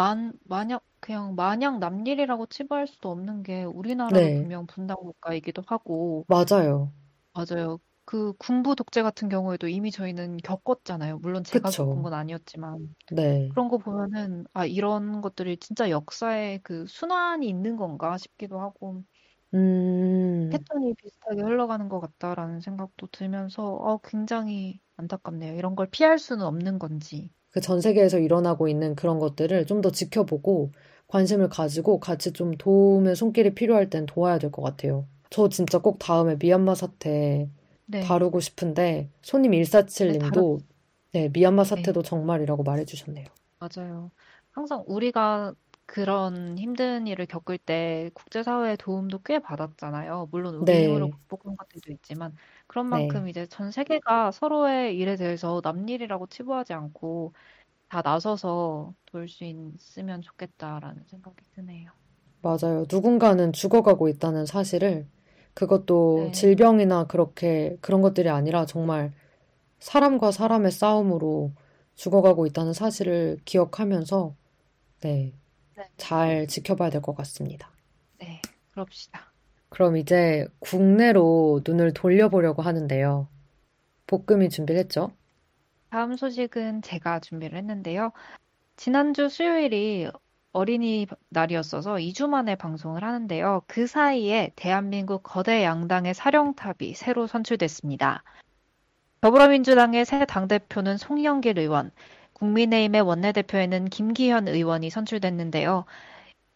만, 0.01 0.33
만약 0.45 0.83
그냥 0.99 1.35
마냥 1.35 1.79
남일이라고 1.79 2.47
치부할 2.47 2.87
수도 2.87 3.09
없는 3.11 3.43
게 3.43 3.63
우리나라도 3.63 4.29
네, 4.29 4.31
분명 4.31 4.65
분단 4.67 4.97
국가이기도 4.97 5.63
하고 5.67 6.27
맞아요. 6.27 6.91
맞아요. 7.33 7.79
그 8.05 8.33
군부 8.33 8.75
독재 8.75 9.03
같은 9.03 9.29
경우에도 9.29 9.67
이미 9.67 9.91
저희는 9.91 10.37
겪었잖아요. 10.37 11.19
물론 11.19 11.43
제가 11.43 11.71
겪은 11.71 12.01
그쵸. 12.01 12.03
건 12.03 12.13
아니었지만 12.13 12.95
네. 13.11 13.53
그런 13.53 13.69
거 13.69 13.77
보면은 13.79 14.45
아 14.53 14.65
이런 14.65 15.21
것들이 15.21 15.57
진짜 15.57 15.89
역사에 15.91 16.59
그 16.63 16.87
순환이 16.87 17.47
있는 17.49 17.77
건가 17.77 18.17
싶기도 18.17 18.59
하고 18.61 19.03
음, 19.53 20.65
패턴이 20.73 20.93
비슷하게 20.99 21.41
흘러가는 21.41 21.89
것 21.89 21.99
같다라는 21.99 22.59
생각도 22.59 23.07
들면서 23.07 23.63
어 23.73 23.97
굉장히 24.03 24.79
안타깝네요. 24.97 25.55
이런 25.55 25.75
걸 25.75 25.87
피할 25.89 26.19
수는 26.19 26.45
없는 26.45 26.77
건지. 26.77 27.31
그 27.51 27.59
전 27.61 27.81
세계에서 27.81 28.19
일어나고 28.19 28.67
있는 28.67 28.95
그런 28.95 29.19
것들을 29.19 29.65
좀 29.65 29.81
더 29.81 29.91
지켜보고 29.91 30.71
관심을 31.07 31.49
가지고 31.49 31.99
같이 31.99 32.31
좀 32.33 32.55
도움의 32.57 33.15
손길이 33.15 33.53
필요할 33.53 33.89
땐 33.89 34.05
도와야 34.05 34.37
될 34.39 34.51
것 34.51 34.61
같아요. 34.61 35.05
저 35.29 35.49
진짜 35.49 35.79
꼭 35.79 35.99
다음에 35.99 36.35
미얀마 36.39 36.75
사태 36.75 37.49
네. 37.85 38.01
다루고 38.01 38.39
싶은데 38.39 39.09
손님 39.21 39.51
네, 39.51 39.63
다른 40.19 40.31
147님도 40.31 40.59
네, 41.13 41.29
미얀마 41.33 41.63
네. 41.63 41.69
사태도 41.69 42.03
정말이라고 42.03 42.63
말해주셨네요. 42.63 43.25
맞아요. 43.59 44.11
항상 44.51 44.83
우리가 44.87 45.53
그런 45.85 46.57
힘든 46.57 47.07
일을 47.07 47.25
겪을 47.25 47.57
때 47.57 48.09
국제사회의 48.13 48.77
도움도 48.77 49.21
꽤 49.23 49.39
받았잖아요. 49.39 50.27
물론 50.31 50.55
우리 50.55 50.75
힘으로 50.75 51.07
네, 51.07 51.11
극복한 51.11 51.55
것들도 51.57 51.91
있지만, 51.93 52.35
그런 52.67 52.87
네, 52.89 52.89
만큼 52.89 53.27
이제 53.27 53.45
전 53.47 53.71
세계가 53.71 54.31
서로의 54.31 54.97
일에 54.97 55.15
대해서 55.17 55.61
남 55.61 55.87
일이라고 55.89 56.27
치부하지 56.27 56.73
않고 56.73 57.33
다 57.89 58.01
나서서 58.03 58.95
도울 59.07 59.29
수 59.29 59.45
있으면 59.45 60.21
좋겠다라는 60.21 61.05
생각이 61.07 61.43
드네요. 61.55 61.91
맞아요. 62.41 62.85
누군가는 62.91 63.53
죽어가고 63.53 64.07
있다는 64.09 64.45
사실을 64.45 65.07
그것도 65.53 66.29
네, 66.29 66.33
질병이나 66.33 67.05
그렇게 67.07 67.77
그런 67.81 68.01
것들이 68.01 68.29
아니라 68.29 68.65
정말 68.65 69.11
사람과 69.79 70.31
사람의 70.31 70.71
싸움으로 70.71 71.53
죽어가고 71.95 72.47
있다는 72.47 72.73
사실을 72.73 73.39
기억하면서 73.45 74.35
네, 75.01 75.33
네, 75.77 75.89
잘 75.97 76.47
지켜봐야 76.47 76.89
될 76.89 77.01
것 77.01 77.15
같습니다. 77.15 77.69
네, 78.19 78.41
그럽시다. 78.71 79.31
그럼 79.69 79.97
이제 79.97 80.47
국내로 80.59 81.61
눈을 81.65 81.93
돌려보려고 81.93 82.61
하는데요. 82.61 83.27
볶음이 84.07 84.49
준비를 84.49 84.79
했죠? 84.81 85.11
다음 85.89 86.15
소식은 86.17 86.81
제가 86.81 87.19
준비를 87.19 87.57
했는데요. 87.57 88.11
지난주 88.75 89.29
수요일이 89.29 90.09
어린이 90.53 91.07
날이었어서 91.29 91.95
2주 91.95 92.27
만에 92.27 92.55
방송을 92.55 93.03
하는데요. 93.03 93.61
그 93.67 93.87
사이에 93.87 94.51
대한민국 94.57 95.23
거대 95.23 95.63
양당의 95.63 96.13
사령탑이 96.13 96.93
새로 96.95 97.27
선출됐습니다. 97.27 98.23
더불어민주당의 99.21 100.03
새 100.05 100.25
당대표는 100.25 100.97
송영길 100.97 101.59
의원, 101.59 101.91
국민의힘의 102.41 103.01
원내대표에는 103.01 103.85
김기현 103.85 104.47
의원이 104.47 104.89
선출됐는데요. 104.89 105.85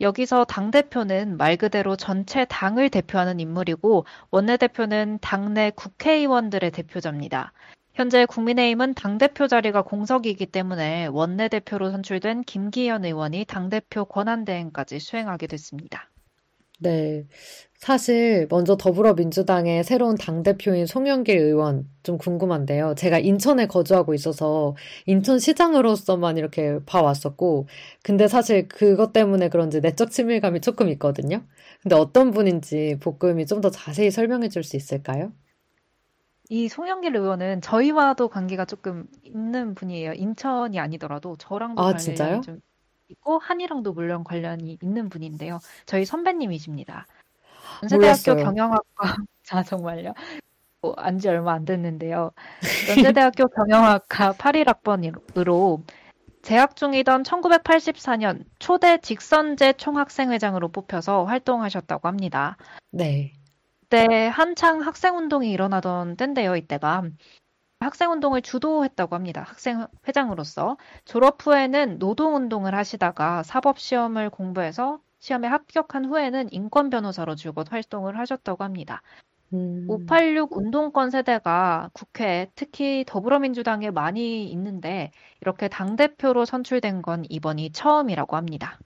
여기서 0.01 0.43
당대표는 0.45 1.37
말 1.37 1.57
그대로 1.57 1.95
전체 1.95 2.43
당을 2.45 2.89
대표하는 2.89 3.39
인물이고, 3.39 4.05
원내대표는 4.31 5.19
당내 5.21 5.71
국회의원들의 5.75 6.71
대표자입니다. 6.71 7.53
현재 7.93 8.25
국민의힘은 8.25 8.95
당대표 8.95 9.47
자리가 9.47 9.83
공석이기 9.83 10.47
때문에 10.47 11.05
원내대표로 11.05 11.91
선출된 11.91 12.41
김기현 12.45 13.05
의원이 13.05 13.45
당대표 13.45 14.05
권한대행까지 14.05 14.99
수행하게 14.99 15.45
됐습니다. 15.45 16.09
네. 16.79 17.25
사실 17.75 18.47
먼저 18.49 18.75
더불어민주당의 18.77 19.83
새로운 19.83 20.15
당대표인 20.17 20.85
송영길 20.87 21.37
의원 21.37 21.87
좀 22.03 22.17
궁금한데요. 22.17 22.95
제가 22.95 23.19
인천에 23.19 23.67
거주하고 23.67 24.13
있어서 24.13 24.75
인천시장으로서만 25.05 26.37
이렇게 26.37 26.79
봐왔었고, 26.85 27.67
근데 28.03 28.27
사실 28.27 28.67
그것 28.67 29.13
때문에 29.13 29.49
그런지 29.49 29.81
내적 29.81 30.11
친밀감이 30.11 30.61
조금 30.61 30.89
있거든요. 30.89 31.45
근데 31.83 31.95
어떤 31.95 32.31
분인지 32.31 32.97
복금이 33.01 33.45
좀 33.45 33.61
더 33.61 33.69
자세히 33.69 34.11
설명해 34.11 34.49
줄 34.49 34.63
수 34.63 34.75
있을까요? 34.77 35.31
이 36.49 36.67
송영길 36.69 37.15
의원은 37.15 37.61
저희와도 37.61 38.29
관계가 38.29 38.65
조금 38.65 39.07
있는 39.23 39.73
분이에요. 39.75 40.13
인천이 40.13 40.79
아니더라도 40.79 41.35
저랑도 41.37 41.83
아, 41.83 41.87
관련이 41.87 41.95
진짜요? 41.95 42.41
좀 42.41 42.61
있고 43.09 43.39
한이랑도 43.39 43.93
물론 43.93 44.23
관련이 44.23 44.77
있는 44.81 45.09
분인데요. 45.09 45.59
저희 45.85 46.05
선배님이십니다. 46.05 47.05
연세대학교 47.83 47.99
몰랐어요. 47.99 48.35
경영학과 48.43 49.15
자 49.43 49.63
정말요. 49.63 50.13
뭐, 50.81 50.93
안지 50.97 51.27
얼마 51.29 51.53
안 51.53 51.65
됐는데요. 51.65 52.31
연세대학교 52.89 53.47
경영학과 53.47 54.33
81학번으로 54.33 55.81
재학 56.41 56.75
중이던 56.75 57.23
1984년 57.23 58.43
초대 58.59 58.99
직선제 58.99 59.73
총학생회장으로 59.73 60.69
뽑혀서 60.69 61.23
활동하셨다고 61.25 62.07
합니다. 62.07 62.57
네. 62.91 63.33
그때 63.81 64.27
한창 64.27 64.81
학생운동이 64.81 65.51
일어나던 65.51 66.17
때인데요, 66.17 66.55
이때가. 66.55 67.03
학생 67.85 68.11
운동을 68.11 68.41
주도했다고 68.41 69.15
합니다. 69.15 69.43
학생 69.47 69.87
회장으로서. 70.07 70.77
졸업 71.05 71.45
후에는 71.45 71.99
노동 71.99 72.35
운동을 72.35 72.75
하시다가 72.75 73.43
사법 73.43 73.79
시험을 73.79 74.29
공부해서 74.29 74.99
시험에 75.19 75.47
합격한 75.47 76.05
후에는 76.05 76.49
인권 76.51 76.89
변호사로 76.89 77.35
줄곧 77.35 77.71
활동을 77.71 78.17
하셨다고 78.19 78.63
합니다. 78.63 79.01
음, 79.53 79.87
586 79.87 80.57
운동권 80.57 81.11
세대가 81.11 81.89
국회에 81.93 82.51
특히 82.55 83.03
더불어민주당에 83.07 83.91
많이 83.91 84.45
있는데 84.51 85.11
이렇게 85.41 85.67
당 85.69 85.95
대표로 85.97 86.45
선출된 86.45 87.01
건 87.03 87.25
이번이 87.29 87.71
처음이라고 87.71 88.35
합니다. 88.37 88.79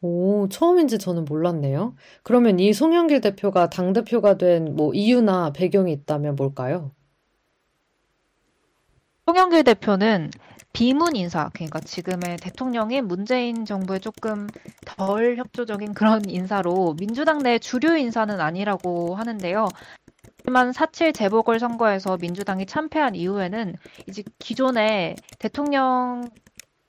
오, 0.00 0.48
처음인지 0.48 0.98
저는 0.98 1.24
몰랐네요. 1.24 1.94
그러면 2.24 2.58
이 2.58 2.72
송영길 2.72 3.20
대표가 3.20 3.70
당 3.70 3.92
대표가 3.92 4.36
된 4.36 4.74
뭐 4.76 4.92
이유나 4.94 5.52
배경이 5.52 5.92
있다면 5.92 6.36
뭘까요? 6.36 6.92
송영길 9.26 9.62
대표는 9.64 10.30
비문 10.72 11.14
인사, 11.16 11.48
그러니까 11.52 11.78
지금의 11.80 12.38
대통령이 12.38 13.02
문재인 13.02 13.64
정부에 13.64 13.98
조금 13.98 14.48
덜 14.84 15.36
협조적인 15.36 15.94
그런 15.94 16.28
인사로 16.28 16.96
민주당 16.98 17.38
내 17.38 17.58
주류 17.58 17.96
인사는 17.96 18.40
아니라고 18.40 19.14
하는데요. 19.14 19.68
하지만 20.38 20.72
4.7 20.72 21.14
재보궐 21.14 21.60
선거에서 21.60 22.16
민주당이 22.16 22.66
참패한 22.66 23.14
이후에는 23.14 23.76
이제 24.08 24.24
기존의 24.40 25.16
대통령 25.38 26.28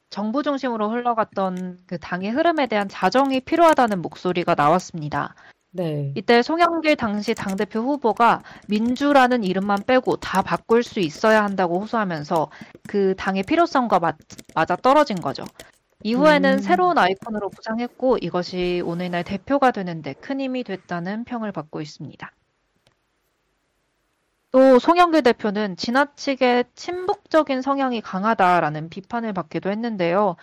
정부 0.09 0.41
중심으로 0.41 0.89
흘러갔던 0.89 1.83
그 1.85 1.99
당의 1.99 2.31
흐름에 2.31 2.67
대한 2.67 2.89
자정이 2.89 3.41
필요하다는 3.41 4.01
목소리가 4.01 4.55
나왔습니다. 4.55 5.35
네. 5.75 6.13
이때 6.15 6.43
송영길 6.43 6.95
당시 6.95 7.33
당대표 7.33 7.79
후보가 7.79 8.43
민주라는 8.67 9.43
이름만 9.43 9.79
빼고 9.85 10.17
다 10.17 10.43
바꿀 10.43 10.83
수 10.83 10.99
있어야 10.99 11.43
한다고 11.43 11.81
호소하면서 11.81 12.49
그 12.87 13.15
당의 13.17 13.41
필요성과 13.41 13.99
맞, 13.99 14.15
맞아 14.53 14.75
떨어진 14.75 15.19
거죠. 15.19 15.43
이후에는 16.03 16.53
음, 16.53 16.59
새로운 16.59 16.97
아이콘으로 16.99 17.49
부상했고 17.49 18.19
이것이 18.21 18.83
오늘날 18.85 19.23
대표가 19.23 19.71
되는데 19.71 20.13
큰 20.13 20.39
힘이 20.39 20.63
됐다는 20.63 21.23
평을 21.23 21.51
받고 21.51 21.81
있습니다. 21.81 22.31
또 24.51 24.77
송영길 24.77 25.23
대표는 25.23 25.75
지나치게 25.77 26.65
친북적인 26.75 27.63
성향이 27.63 28.01
강하다라는 28.01 28.89
비판을 28.89 29.33
받기도 29.33 29.71
했는데요. 29.71 30.35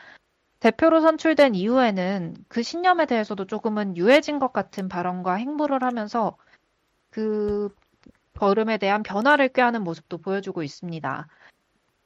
대표로 0.60 1.00
선출된 1.00 1.54
이후에는 1.54 2.36
그 2.48 2.62
신념에 2.62 3.06
대해서도 3.06 3.46
조금은 3.46 3.96
유해진 3.96 4.38
것 4.38 4.52
같은 4.52 4.88
발언과 4.88 5.34
행보를 5.34 5.82
하면서 5.82 6.36
그 7.10 7.74
걸음에 8.38 8.78
대한 8.78 9.02
변화를 9.02 9.48
꾀하는 9.48 9.82
모습도 9.82 10.18
보여주고 10.18 10.62
있습니다. 10.62 11.28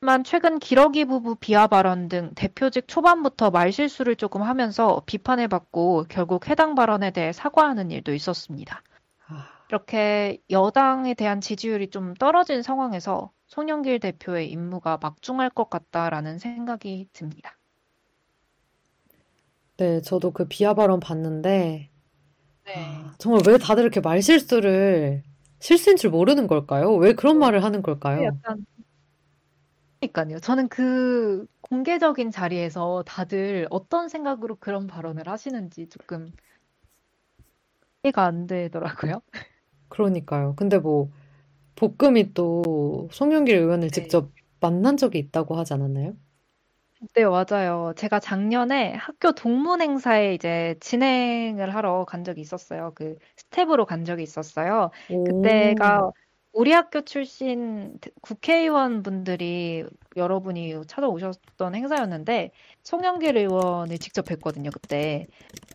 하지만 0.00 0.22
최근 0.22 0.58
기러기 0.58 1.06
부부 1.06 1.36
비하 1.36 1.66
발언 1.66 2.08
등 2.08 2.32
대표직 2.34 2.86
초반부터 2.88 3.50
말실수를 3.50 4.16
조금 4.16 4.42
하면서 4.42 5.02
비판을 5.06 5.48
받고 5.48 6.06
결국 6.08 6.48
해당 6.48 6.74
발언에 6.74 7.10
대해 7.10 7.32
사과하는 7.32 7.90
일도 7.90 8.12
있었습니다. 8.12 8.82
아, 9.28 9.48
이렇게 9.68 10.38
여당에 10.50 11.14
대한 11.14 11.40
지지율이 11.40 11.90
좀 11.90 12.14
떨어진 12.14 12.62
상황에서 12.62 13.32
송영길 13.46 14.00
대표의 14.00 14.50
임무가 14.50 14.98
막중할 15.00 15.50
것 15.50 15.70
같다라는 15.70 16.38
생각이 16.38 17.08
듭니다. 17.12 17.56
네, 19.76 20.00
저도 20.02 20.30
그 20.30 20.46
비하 20.46 20.74
발언 20.74 21.00
봤는데, 21.00 21.90
네. 22.64 22.74
아, 22.76 23.12
정말 23.18 23.42
왜 23.46 23.58
다들 23.58 23.82
이렇게 23.82 24.00
말실수를 24.00 25.22
실수인 25.58 25.96
줄 25.96 26.10
모르는 26.10 26.46
걸까요? 26.46 26.94
왜 26.94 27.12
그런 27.12 27.38
말을 27.38 27.64
하는 27.64 27.82
걸까요? 27.82 28.22
약간 28.22 28.64
그러니까요. 30.00 30.38
저는 30.38 30.68
그 30.68 31.46
공개적인 31.62 32.30
자리에서 32.30 33.02
다들 33.06 33.66
어떤 33.70 34.08
생각으로 34.08 34.56
그런 34.56 34.86
발언을 34.86 35.28
하시는지 35.28 35.88
조금 35.88 36.30
이해가 38.04 38.24
안 38.24 38.46
되더라고요. 38.46 39.22
그러니까요. 39.88 40.54
근데 40.56 40.78
뭐, 40.78 41.10
복금이 41.76 42.34
또 42.34 43.08
송영길 43.12 43.56
의원을 43.56 43.88
네. 43.88 44.02
직접 44.02 44.30
만난 44.60 44.96
적이 44.96 45.18
있다고 45.18 45.56
하지 45.56 45.74
않았나요? 45.74 46.14
네, 47.12 47.24
맞아요. 47.26 47.92
제가 47.96 48.20
작년에 48.20 48.94
학교 48.94 49.32
동문 49.32 49.80
행사에 49.82 50.34
이제 50.34 50.76
진행을 50.80 51.74
하러 51.74 52.04
간 52.04 52.22
적이 52.24 52.40
있었어요. 52.40 52.92
그 52.94 53.16
스텝으로 53.36 53.84
간 53.84 54.04
적이 54.04 54.22
있었어요. 54.22 54.90
오, 55.08 55.24
그때가 55.24 56.10
우리 56.52 56.70
학교 56.72 57.00
출신 57.02 57.98
국회의원 58.22 59.02
분들이 59.02 59.84
여러분이 60.16 60.82
찾아오셨던 60.86 61.74
행사였는데 61.74 62.52
송영길 62.84 63.36
의원을 63.36 63.98
직접 63.98 64.24
뵀거든요, 64.26 64.72
그때. 64.72 65.26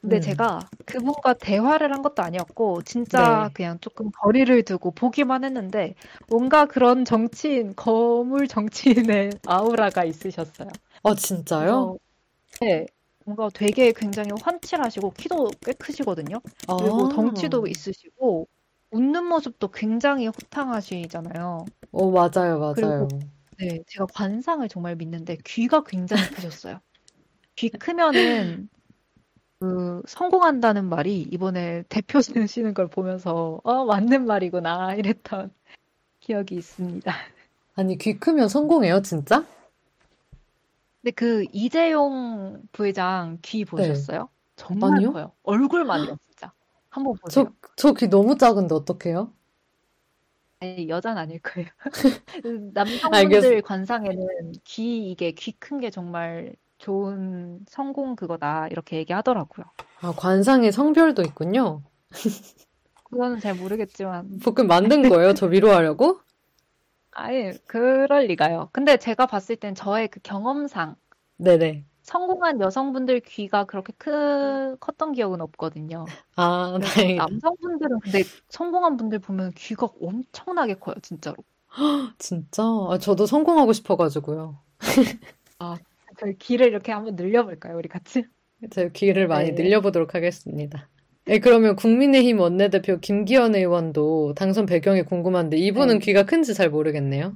근데 0.02 0.20
음, 0.20 0.22
제가 0.22 0.70
그분과 0.86 1.34
대화를 1.36 1.92
한 1.92 2.02
것도 2.02 2.24
아니었고 2.24 2.82
진짜 2.84 3.50
네. 3.50 3.54
그냥 3.54 3.78
조금 3.82 4.10
거리를 4.22 4.63
두고 4.63 4.92
보기만 4.92 5.44
했는데 5.44 5.96
뭔가 6.30 6.65
그런 6.65 7.04
정치인, 7.06 7.76
거물 7.76 8.48
정치인의 8.48 9.39
아우라가 9.46 10.06
있으셨어요. 10.06 10.80
아, 11.04 11.16
진짜요? 11.16 11.66
그래서 11.66 11.98
네, 12.62 12.86
뭔가 13.26 13.50
되게 13.54 13.94
굉장히 13.94 14.32
환칠하시고 14.42 15.12
키도 15.12 15.52
꽤 15.62 15.74
크시거든요. 15.74 16.42
아, 16.68 16.78
그리고 16.78 17.10
덩치도 17.10 17.68
있으시고 17.68 18.48
웃는 18.92 19.26
모습도 19.26 19.70
굉장히 19.70 20.28
호탕하시잖아요. 20.28 21.66
어, 21.92 22.12
맞아요, 22.12 22.74
그리고 22.74 22.92
맞아요. 22.92 23.08
네, 23.60 23.80
제가 23.88 24.06
관상을 24.14 24.68
정말 24.70 24.96
믿는데 24.96 25.38
귀가 25.46 25.84
굉장히 25.84 26.24
크셨어요. 26.32 26.80
귀 27.56 27.70
크면은 27.70 28.70
그 29.60 30.02
성공한다는 30.08 30.86
말이 30.86 31.22
이번에 31.22 31.84
대표 31.90 32.22
되시는 32.22 32.74
걸 32.74 32.88
보면서 32.88 33.60
어, 33.64 33.86
맞는 33.86 34.26
말이구나 34.26 34.96
이랬던 34.96 35.52
기억이 36.22 36.56
있습니다. 36.56 37.14
아니, 37.76 37.98
귀 37.98 38.18
크면 38.18 38.50
성공해요, 38.50 39.02
진짜? 39.02 39.46
근데 41.10 41.12
그 41.12 41.45
이재용 41.52 42.62
부회장 42.72 43.39
귀 43.41 43.60
네. 43.60 43.65
보셨어요? 43.65 44.30
정말 44.56 44.93
아니요? 44.95 45.12
커요. 45.13 45.32
얼굴만해요, 45.43 46.17
진짜. 46.22 46.54
한번 46.89 47.15
저, 47.30 47.41
보세요. 47.41 47.56
저귀 47.78 48.08
너무 48.10 48.38
작은데 48.38 48.76
어떡해요? 48.76 49.34
아니, 50.60 50.89
여자는 50.89 51.17
아닐 51.22 51.39
거예요. 51.41 51.69
그 52.43 52.48
알겠어. 53.12 53.50
남성분들 53.54 53.62
관상에는 53.62 54.52
귀, 54.65 55.10
이게 55.12 55.32
귀 55.32 55.54
큰 55.60 55.80
게 55.80 55.89
정말 55.89 56.56
좋은 56.78 57.65
성공 57.67 58.15
그거다, 58.15 58.67
이렇게 58.67 58.98
얘기하더라고요. 58.98 59.65
아, 60.02 60.13
관상에 60.15 60.72
성별도 60.72 61.22
있군요. 61.24 61.84
그거는 63.10 63.39
잘 63.39 63.56
모르겠지만, 63.56 64.39
볶음 64.43 64.67
만든 64.67 65.10
거예요? 65.10 65.34
저 65.34 65.48
위로하려고? 65.48 66.22
아예, 67.19 67.53
그럴 67.67 68.27
리가요. 68.27 68.69
근데 68.71 68.97
제가 68.97 69.25
봤을 69.27 69.55
땐 69.58 69.75
저의 69.75 70.08
그 70.08 70.19
경험상, 70.21 70.95
네네. 71.38 71.86
성공한 72.01 72.60
여성분들 72.62 73.19
귀가 73.21 73.65
그렇게 73.65 73.93
크, 73.97 74.77
컸던 74.79 75.12
기억은 75.12 75.41
없거든요. 75.41 76.05
아, 76.36 76.79
다행이다. 76.82 77.27
남성분들은 77.27 77.99
근데 77.99 78.23
성공한 78.49 78.97
분들 78.97 79.19
보면 79.19 79.51
귀가 79.51 79.89
엄청나게 80.01 80.75
커요, 80.75 80.95
진짜로. 81.01 81.38
진짜? 82.17 82.63
아, 82.63 82.97
저도 82.99 83.25
성공하고 83.25 83.73
싶어가지고요. 83.73 84.58
아, 85.60 85.77
저희 86.19 86.38
길을 86.38 86.67
이렇게 86.67 86.91
한번 86.91 87.15
늘려볼까요, 87.15 87.77
우리 87.77 87.89
같이? 87.89 88.25
제 88.71 88.89
귀를 88.91 89.27
많이 89.27 89.51
네. 89.51 89.63
늘려보도록 89.63 90.15
하겠습니다. 90.15 90.89
네, 91.30 91.38
그러면 91.38 91.76
국민의힘 91.76 92.39
원내대표 92.39 93.00
김기현 93.00 93.54
의원도 93.54 94.34
당선 94.36 94.65
배경이 94.65 95.04
궁금한데 95.04 95.58
이분은 95.58 96.00
네. 96.00 96.06
귀가 96.06 96.24
큰지 96.24 96.56
잘 96.56 96.72
모르겠네요. 96.72 97.36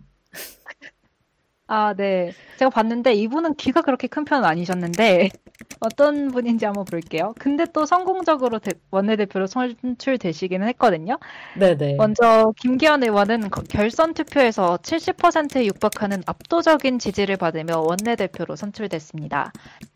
아, 1.67 1.93
네. 1.95 2.32
제가 2.58 2.71
봤는데 2.71 3.13
이분은 3.13 3.53
귀가 3.56 3.82
그렇게 3.84 4.08
큰 4.08 4.25
편은 4.25 4.45
아니셨는데 4.45 5.29
어떤 5.79 6.32
분인지 6.32 6.65
한번 6.65 6.86
볼게요. 6.86 7.36
근데 7.38 7.65
또 7.71 7.86
성공적으로 7.86 8.58
대- 8.58 8.71
원내대표로 8.89 9.45
선출되시기는 9.45 10.67
했거든요. 10.69 11.19
네네. 11.60 11.95
먼저 11.97 12.51
김기현 12.60 13.03
의원은 13.03 13.51
거- 13.51 13.62
결선 13.62 14.15
투표에서 14.15 14.77
70%에 14.77 15.65
육박하는 15.67 16.23
압도적인 16.25 16.97
지지를 16.97 17.38
받으며 17.38 17.79
원내대표로 17.79 18.56
선출됐습니다. 18.56 19.53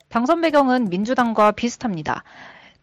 당선 0.10 0.42
배경은 0.42 0.86
민주당과 0.86 1.54
비슷합니다. 1.54 2.24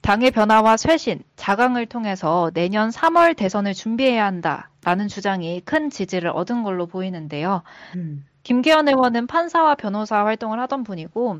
당의 0.04 0.32
변화와 0.32 0.76
쇄신, 0.76 1.22
자강을 1.36 1.86
통해서 1.86 2.50
내년 2.52 2.90
3월 2.90 3.34
대선을 3.34 3.72
준비해야 3.72 4.26
한다라는 4.26 5.08
주장이 5.08 5.62
큰 5.64 5.88
지지를 5.88 6.28
얻은 6.28 6.62
걸로 6.62 6.86
보이는데요. 6.86 7.62
음, 7.96 8.26
김기현 8.42 8.86
의원은 8.86 9.26
판사와 9.26 9.76
변호사 9.76 10.26
활동을 10.26 10.60
하던 10.60 10.84
분이고 10.84 11.38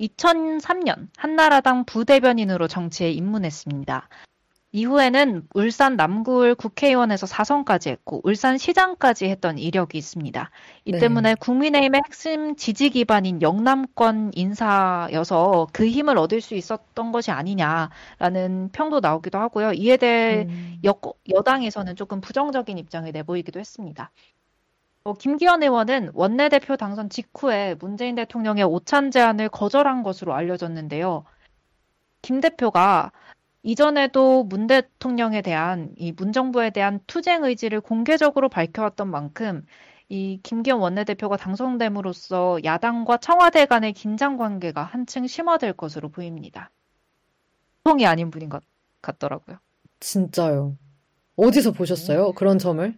2003년 0.00 1.06
한나라당 1.16 1.84
부대변인으로 1.84 2.66
정치에 2.66 3.12
입문했습니다. 3.12 4.08
이후에는 4.72 5.48
울산 5.54 5.96
남구을 5.96 6.54
국회의원에서 6.54 7.26
4선까지 7.26 7.90
했고 7.90 8.20
울산 8.22 8.56
시장까지 8.56 9.26
했던 9.26 9.58
이력이 9.58 9.98
있습니다. 9.98 10.50
이 10.84 10.92
네. 10.92 10.98
때문에 10.98 11.34
국민의힘의 11.34 12.02
핵심 12.06 12.54
지지 12.54 12.90
기반인 12.90 13.42
영남권 13.42 14.30
인사여서 14.34 15.68
그 15.72 15.88
힘을 15.88 16.18
얻을 16.18 16.40
수 16.40 16.54
있었던 16.54 17.10
것이 17.10 17.32
아니냐라는 17.32 18.70
평도 18.72 19.00
나오기도 19.00 19.38
하고요. 19.38 19.72
이에 19.72 19.96
대해 19.96 20.46
음, 20.48 20.78
여, 20.84 20.94
여당에서는 21.28 21.96
조금 21.96 22.20
부정적인 22.20 22.78
입장을 22.78 23.10
내보이기도 23.10 23.58
했습니다. 23.58 24.12
어, 25.02 25.14
김기현 25.14 25.64
의원은 25.64 26.10
원내대표 26.14 26.76
당선 26.76 27.10
직후에 27.10 27.74
문재인 27.80 28.14
대통령의 28.14 28.64
오찬 28.64 29.10
제안을 29.10 29.48
거절한 29.48 30.04
것으로 30.04 30.34
알려졌는데요. 30.34 31.24
김 32.22 32.40
대표가 32.40 33.10
이전에도 33.62 34.44
문 34.44 34.66
대통령에 34.66 35.42
대한 35.42 35.92
이 35.96 36.12
문정부에 36.12 36.70
대한 36.70 37.00
투쟁 37.06 37.44
의지를 37.44 37.80
공개적으로 37.80 38.48
밝혀왔던 38.48 39.08
만큼 39.10 39.66
이 40.08 40.40
김기현 40.42 40.78
원내대표가 40.80 41.36
당선됨으로써 41.36 42.60
야당과 42.64 43.18
청와대 43.18 43.66
간의 43.66 43.92
긴장 43.92 44.36
관계가 44.36 44.82
한층 44.82 45.26
심화될 45.26 45.74
것으로 45.74 46.08
보입니다. 46.08 46.70
보통이 47.84 48.06
아닌 48.06 48.30
분인 48.30 48.48
것 48.48 48.62
같더라고요. 49.02 49.58
진짜요. 50.00 50.76
어디서 51.36 51.72
보셨어요? 51.72 52.32
그런 52.32 52.58
점을? 52.58 52.96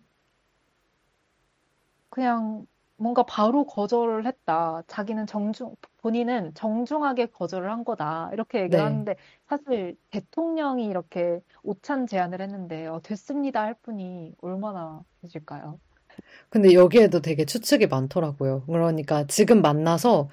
그냥 2.09 2.67
뭔가 3.03 3.25
바로 3.25 3.67
거절을 3.67 4.27
했다. 4.27 4.83
자기는 4.89 5.27
정중, 5.27 5.75
본인은 5.99 6.55
정중하게 6.55 7.27
거절을 7.27 7.71
한 7.71 7.85
거다. 7.85 8.31
이렇게 8.33 8.63
얘기를 8.63 8.85
네. 8.85 8.85
하는데 8.85 9.17
사실 9.49 9.97
대통령이 10.11 10.87
이렇게 10.87 11.41
오찬 11.65 12.07
제안을 12.09 12.41
했는데 12.43 12.87
어, 12.89 13.01
됐습니다 13.03 13.63
할 13.63 13.75
분이 13.83 14.35
얼마나 14.43 15.03
계실까요? 15.23 15.81
근데 16.51 16.75
여기에도 16.75 17.21
되게 17.21 17.45
추측이 17.45 17.87
많더라고요. 17.87 18.65
그러니까 18.67 19.27
지금 19.27 19.63
만나서 19.63 20.29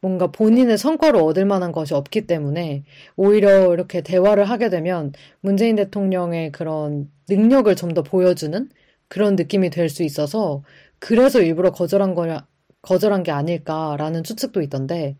뭔가 0.00 0.28
본인의 0.30 0.78
성과를 0.78 1.20
얻을 1.20 1.46
만한 1.46 1.72
것이 1.72 1.94
없기 1.94 2.26
때문에 2.26 2.84
오히려 3.16 3.72
이렇게 3.74 4.02
대화를 4.02 4.44
하게 4.44 4.68
되면 4.70 5.12
문재인 5.40 5.76
대통령의 5.76 6.52
그런 6.52 7.10
능력을 7.28 7.74
좀 7.76 7.94
더 7.94 8.02
보여주는 8.02 8.68
그런 9.08 9.36
느낌이 9.36 9.70
될 9.70 9.88
수 9.88 10.02
있어서 10.02 10.62
그래서 11.04 11.42
일부러 11.42 11.70
거절한 11.70 12.14
거냐, 12.14 12.46
거절한 12.80 13.24
게 13.24 13.30
아닐까라는 13.30 14.24
추측도 14.24 14.62
있던데, 14.62 15.18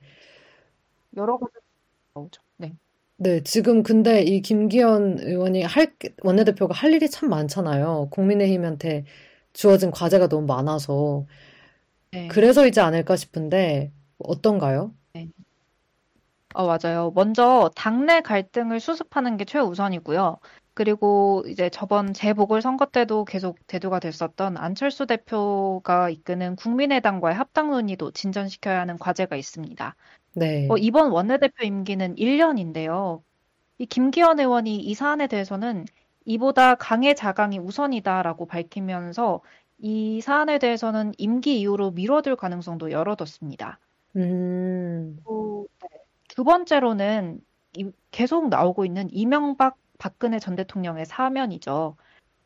여러 1.15 1.39
가지 1.39 1.53
나오죠. 2.15 2.43
네. 2.57 2.75
네, 3.17 3.43
지금 3.43 3.83
근데 3.83 4.23
이 4.23 4.41
김기현 4.41 5.19
의원이 5.21 5.63
할, 5.63 5.95
게- 5.99 6.15
원내대표가 6.23 6.75
할 6.75 6.93
일이 6.95 7.11
참 7.11 7.29
많잖아요. 7.29 8.09
국민의힘한테 8.11 9.05
주어진 9.53 9.91
과제가 9.91 10.29
너무 10.29 10.47
많아서. 10.47 11.27
네. 12.13 12.29
그래서이지 12.29 12.81
않을까 12.81 13.17
싶은데, 13.17 13.93
어떤가요? 14.19 14.95
어, 16.55 16.67
맞아요. 16.67 17.11
먼저 17.15 17.71
당내 17.75 18.21
갈등을 18.21 18.79
수습하는 18.81 19.37
게 19.37 19.45
최우선이고요. 19.45 20.39
그리고 20.75 21.45
이제 21.47 21.71
저번 21.71 22.13
재보궐 22.13 22.61
선거 22.61 22.85
때도 22.87 23.25
계속 23.25 23.65
대두가 23.69 24.01
됐었던 24.01 24.57
안철수 24.57 25.07
대표가 25.07 26.11
이끄는 26.11 26.57
국민의당과의 26.57 27.37
합당 27.37 27.71
논의도 27.71 28.11
진전시켜야 28.11 28.81
하는 28.81 28.99
과제가 28.99 29.37
있습니다. 29.37 29.95
네. 30.35 30.67
어, 30.69 30.77
이번 30.77 31.13
원내대표 31.13 31.65
임기는 31.65 32.17
1년인데요. 32.17 33.23
이 33.79 33.87
김기현 33.87 34.41
의원이 34.41 34.77
이 34.77 34.95
사안에 34.95 35.29
대해서는 35.29 35.85
이보다 36.25 36.75
강의 36.75 37.15
자강이 37.15 37.59
우선이다라고 37.59 38.47
밝히면서 38.47 39.43
이 39.79 40.21
사안에 40.21 40.59
대해서는 40.59 41.13
임기 41.19 41.61
이후로 41.61 41.93
미뤄둘 41.93 42.35
가능성도 42.37 42.91
열어뒀습니다. 42.91 43.79
음, 44.17 45.19
또, 45.25 45.69
네. 45.83 45.89
두 46.29 46.43
번째로는 46.45 47.41
이- 47.77 47.91
계속 48.11 48.49
나오고 48.49 48.85
있는 48.85 49.09
이명박 49.11 49.77
박근혜 49.99 50.39
전 50.39 50.57
대통령의 50.57 51.07
사면이죠. 51.07 51.97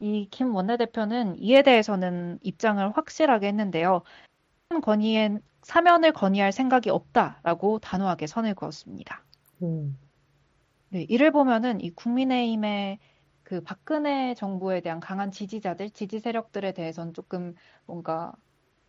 이 0.01 0.29
김 0.31 0.55
원내대표는 0.55 1.39
이에 1.41 1.63
대해서는 1.63 2.39
입장을 2.43 2.97
확실하게 2.97 3.49
했는데요. 3.49 4.03
건의엔 4.83 5.43
사면을 5.63 6.13
건의할 6.13 6.53
생각이 6.53 6.91
없다라고 6.91 7.79
단호하게 7.81 8.27
선을 8.29 8.55
그었습니다. 8.55 9.25
음, 9.63 9.97
네, 10.91 11.03
이를 11.09 11.31
보면은 11.33 11.81
이 11.81 11.91
국민의힘의 11.91 12.99
그 13.43 13.63
박근혜 13.63 14.35
정부에 14.35 14.81
대한 14.81 15.01
강한 15.01 15.31
지지자들, 15.31 15.91
지지 15.91 16.21
세력들에 16.21 16.73
대해서는 16.73 17.15
조금 17.15 17.55
뭔가 17.87 18.33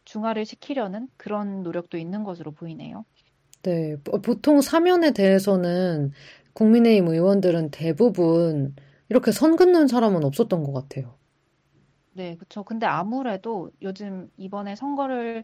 중화를 0.06 0.46
시키려는 0.46 1.10
그런 1.18 1.64
노력도 1.64 1.98
있는 1.98 2.24
것으로 2.24 2.52
보이네요. 2.54 3.06
네. 3.64 3.98
보- 4.04 4.22
보통 4.22 4.62
사면에 4.62 5.12
대해서는 5.12 6.12
국민의힘 6.54 7.08
의원들은 7.08 7.72
대부분 7.72 8.76
이렇게 9.10 9.32
선 9.32 9.56
긋는 9.56 9.88
사람은 9.88 10.24
없었던 10.24 10.64
것 10.64 10.74
같아요. 10.74 11.18
네, 12.12 12.36
그렇죠. 12.36 12.64
근데 12.64 12.86
아무래도 12.86 13.72
요즘 13.82 14.30
이번에 14.38 14.76
선거를 14.76 15.44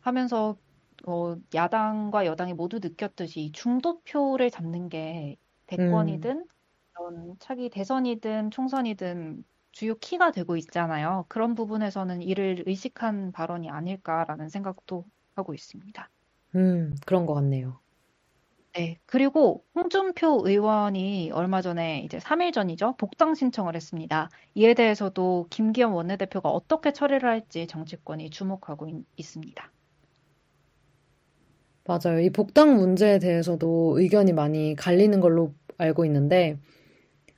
하면서 0.00 0.56
어, 1.06 1.36
야당과 1.54 2.26
여당이 2.26 2.54
모두 2.54 2.78
느꼈듯이 2.80 3.50
중도표를 3.52 4.50
잡는 4.50 4.88
게 4.88 5.36
대권이든 5.66 6.46
이런 6.92 7.36
차기 7.40 7.68
대선이든 7.70 8.50
총선이든 8.50 9.44
주요 9.72 9.96
키가 9.98 10.30
되고 10.32 10.56
있잖아요. 10.56 11.26
그런 11.28 11.54
부분에서는 11.54 12.22
이를 12.22 12.62
의식한 12.66 13.32
발언이 13.32 13.70
아닐까라는 13.70 14.48
생각도 14.48 15.04
하고 15.34 15.54
있습니다. 15.54 16.10
음, 16.54 16.94
그런 17.06 17.26
것 17.26 17.34
같네요. 17.34 17.80
네, 18.76 18.98
그리고 19.06 19.64
홍준표 19.76 20.42
의원이 20.44 21.30
얼마 21.32 21.62
전에 21.62 22.00
이제 22.00 22.18
3일 22.18 22.52
전이죠. 22.52 22.96
복당 22.98 23.34
신청을 23.36 23.76
했습니다. 23.76 24.30
이에 24.54 24.74
대해서도 24.74 25.46
김기현 25.48 25.92
원내대표가 25.92 26.48
어떻게 26.50 26.92
처리를 26.92 27.28
할지 27.28 27.68
정치권이 27.68 28.30
주목하고 28.30 28.88
있, 28.88 28.96
있습니다. 29.16 29.70
맞아요. 31.86 32.18
이 32.20 32.30
복당 32.30 32.74
문제에 32.76 33.20
대해서도 33.20 33.98
의견이 34.00 34.32
많이 34.32 34.74
갈리는 34.74 35.20
걸로 35.20 35.54
알고 35.78 36.04
있는데, 36.06 36.58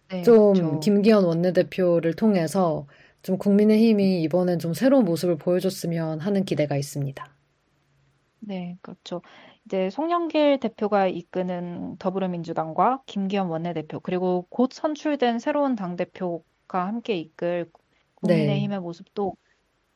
네, 0.08 0.22
좀 0.22 0.54
그렇죠. 0.54 0.80
김기현 0.80 1.24
원내대표를 1.24 2.14
통해서 2.14 2.86
좀 3.22 3.36
국민의힘이 3.38 4.22
이번엔 4.22 4.58
좀 4.58 4.72
새로운 4.72 5.04
모습을 5.04 5.36
보여줬으면 5.36 6.20
하는 6.20 6.44
기대가 6.44 6.76
있습니다. 6.76 7.28
네, 8.40 8.78
그렇죠. 8.80 9.22
이제 9.66 9.90
송영길 9.90 10.60
대표가 10.60 11.08
이끄는 11.08 11.96
더불어민주당과 11.98 13.02
김기현 13.06 13.48
원내대표, 13.48 13.98
그리고 13.98 14.46
곧 14.48 14.72
선출된 14.72 15.40
새로운 15.40 15.74
당 15.74 15.96
대표가 15.96 16.86
함께 16.86 17.16
이끌 17.16 17.64
네. 17.64 17.70
국민의힘의 18.14 18.80
모습도 18.80 19.36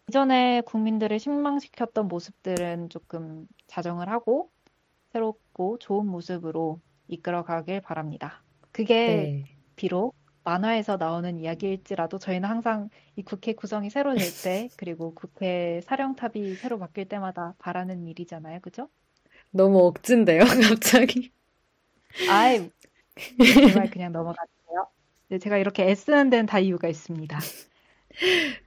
이전에 0.09 0.63
국민들을 0.63 1.21
실망시켰던 1.21 2.09
모습들은 2.09 2.89
조금 2.89 3.47
자정을 3.69 4.09
하고 4.09 4.51
새롭고 5.13 5.79
좋은 5.79 6.05
모습으로 6.07 6.81
이끌어가길 7.07 7.81
바랍니다. 7.81 8.43
그게 8.73 9.07
네. 9.07 9.45
비록 9.77 10.17
만화에서 10.43 10.97
나오는 10.97 11.39
이야기일지라도 11.39 12.19
저희는 12.19 12.49
항상 12.49 12.89
이 13.15 13.23
국회 13.23 13.53
구성이 13.53 13.89
새로 13.89 14.15
될 14.15 14.27
때, 14.43 14.69
그리고 14.77 15.15
국회 15.15 15.81
사령탑이 15.85 16.57
새로 16.57 16.81
바뀔 16.81 17.07
때마다 17.07 17.55
바라는 17.59 18.09
일이잖아요. 18.09 18.59
그죠? 18.61 18.89
너무 19.51 19.79
억진데요, 19.87 20.41
갑자기. 20.69 21.33
아이, 22.29 22.71
정말 23.63 23.91
그냥 23.91 24.13
넘어가세요. 24.13 24.89
제가 25.41 25.59
이렇게 25.59 25.85
애쓰는 25.91 26.31
데는 26.31 26.47
다 26.47 26.59
이유가 26.59 26.89
있습니다. 26.89 27.39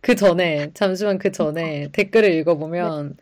그 0.02 0.16
전에, 0.16 0.72
잠시만 0.74 1.18
그 1.18 1.32
전에 1.32 1.90
댓글을 1.92 2.32
읽어보면, 2.34 3.18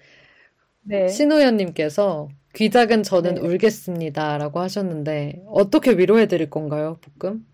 네. 0.84 1.08
신호연님께서 1.08 2.30
귀작은 2.56 3.04
저는 3.04 3.36
네. 3.36 3.42
울겠습니다 3.42 4.38
라고 4.38 4.60
하셨는데, 4.60 5.44
어떻게 5.48 5.92
위로해드릴 5.92 6.50
건가요, 6.50 7.00
볶음? 7.20 7.46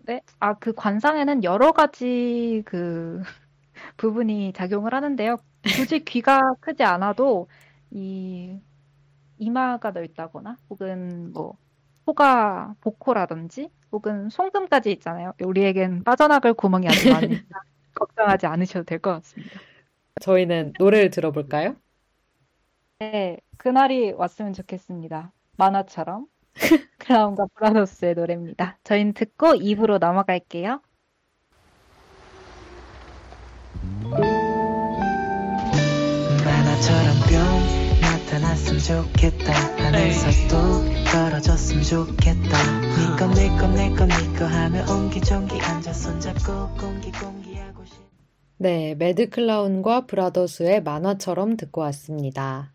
네, 0.00 0.20
아, 0.38 0.54
그 0.58 0.72
관상에는 0.72 1.42
여러 1.44 1.72
가지 1.72 2.62
그 2.64 3.20
부분이 3.96 4.52
작용을 4.54 4.94
하는데요. 4.94 5.36
굳이 5.76 6.04
귀가 6.04 6.40
크지 6.60 6.84
않아도 6.84 7.48
이 7.90 8.60
이마가 9.38 9.90
넓다거나 9.92 10.58
혹은 10.70 11.32
뭐 11.32 11.58
코가 12.06 12.76
보코라든지 12.80 13.70
혹은 13.92 14.28
송금까지 14.30 14.92
있잖아요. 14.92 15.32
우리에겐 15.42 16.04
빠져나갈 16.04 16.54
구멍이 16.54 16.88
아주 16.88 17.08
많으니까 17.10 17.60
걱정하지 17.94 18.46
않으셔도 18.46 18.84
될 18.84 18.98
것 19.00 19.12
같습니다. 19.14 19.60
저희는 20.20 20.74
노래를 20.78 21.10
들어볼까요? 21.10 21.76
네, 22.98 23.38
그날이 23.58 24.12
왔으면 24.12 24.52
좋겠습니다. 24.52 25.32
만화처럼. 25.56 26.26
크라운과 26.98 27.46
브라더스의 27.54 28.14
노래입니다. 28.14 28.78
저희는 28.84 29.12
듣고 29.14 29.54
2부로 29.54 29.98
넘어갈게요. 29.98 30.82
나타났으면 38.76 38.80
좋겠다 38.80 39.52
하늘서 39.82 40.48
또 40.48 40.84
떨어졌으면 41.10 41.82
좋겠다 41.82 42.80
니꺼 42.98 43.26
내꺼 43.34 43.66
내꺼 43.68 44.04
니꺼 44.04 44.44
하며 44.44 44.84
옹기종기 44.90 45.58
앉아 45.60 45.92
손잡고 45.92 46.76
공기 46.76 47.10
공기하고 47.12 47.84
싶 47.84 47.94
네, 48.58 48.94
매드클라운과 48.94 50.06
브라더스의 50.06 50.82
만화처럼 50.82 51.58
듣고 51.58 51.82
왔습니다. 51.82 52.72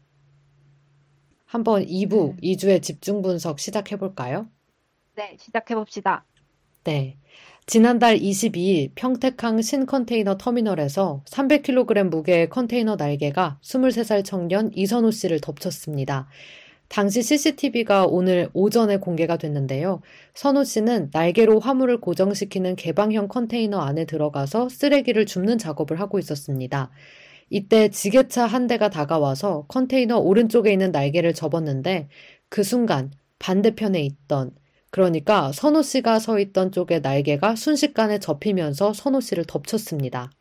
한번 1.45 1.83
2부, 1.83 2.35
네. 2.39 2.53
2주의 2.53 2.81
집중 2.83 3.23
분석 3.23 3.59
시작해 3.59 3.97
볼까요? 3.97 4.47
네, 5.15 5.35
시작해 5.39 5.73
봅시다. 5.73 6.23
네. 6.83 7.17
지난달 7.67 8.17
22일 8.17 8.91
평택항 8.95 9.61
신컨테이너 9.61 10.37
터미널에서 10.37 11.23
300kg 11.25 12.09
무게의 12.09 12.49
컨테이너 12.49 12.95
날개가 12.95 13.59
23살 13.61 14.25
청년 14.25 14.71
이선호 14.73 15.11
씨를 15.11 15.39
덮쳤습니다. 15.39 16.27
당시 16.89 17.23
CCTV가 17.23 18.05
오늘 18.05 18.49
오전에 18.53 18.97
공개가 18.97 19.37
됐는데요. 19.37 20.01
선호 20.33 20.65
씨는 20.65 21.11
날개로 21.13 21.59
화물을 21.59 22.01
고정시키는 22.01 22.75
개방형 22.75 23.29
컨테이너 23.29 23.79
안에 23.79 24.03
들어가서 24.05 24.67
쓰레기를 24.67 25.25
줍는 25.25 25.57
작업을 25.57 26.01
하고 26.01 26.19
있었습니다. 26.19 26.91
이때 27.49 27.89
지게차 27.89 28.45
한 28.45 28.67
대가 28.67 28.89
다가와서 28.89 29.65
컨테이너 29.69 30.17
오른쪽에 30.17 30.73
있는 30.73 30.91
날개를 30.91 31.33
접었는데 31.33 32.09
그 32.49 32.63
순간 32.63 33.11
반대편에 33.39 34.01
있던 34.01 34.51
그러니까 34.91 35.51
선호 35.53 35.81
씨가 35.81 36.19
서 36.19 36.39
있던 36.39 36.71
쪽의 36.71 37.01
날개가 37.01 37.55
순식간에 37.55 38.19
접히면서 38.19 38.93
선호 38.93 39.19
씨를 39.21 39.45
덮쳤습니다. 39.45 40.31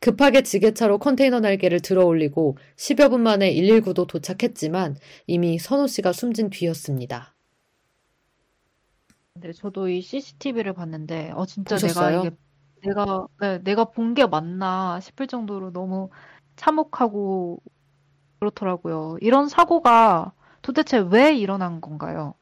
급하게 0.00 0.42
지게차로 0.42 0.98
컨테이너 0.98 1.40
날개를 1.40 1.80
들어 1.80 2.04
올리고 2.04 2.56
10여 2.76 3.08
분 3.10 3.22
만에 3.22 3.48
119도 3.50 4.06
도착했지만 4.06 4.96
이미 5.26 5.58
선호 5.58 5.86
씨가 5.86 6.12
숨진 6.12 6.50
뒤였습니다. 6.50 7.34
네, 9.34 9.52
저도 9.52 9.88
이 9.88 10.00
CCTV를 10.02 10.74
봤는데, 10.74 11.30
어, 11.34 11.46
진짜 11.46 11.78
보셨어요? 11.78 12.10
내가 12.18 12.30
이게 12.30 12.30
내가 12.82 13.26
네, 13.40 13.58
내가 13.62 13.84
본 13.86 14.14
게 14.14 14.26
맞나 14.26 15.00
싶을 15.00 15.26
정도로 15.26 15.72
너무 15.72 16.10
참혹하고 16.56 17.62
그렇더라고요. 18.40 19.18
이런 19.20 19.48
사고가 19.48 20.34
도대체 20.62 20.98
왜 20.98 21.34
일어난 21.36 21.80
건가요? 21.80 22.34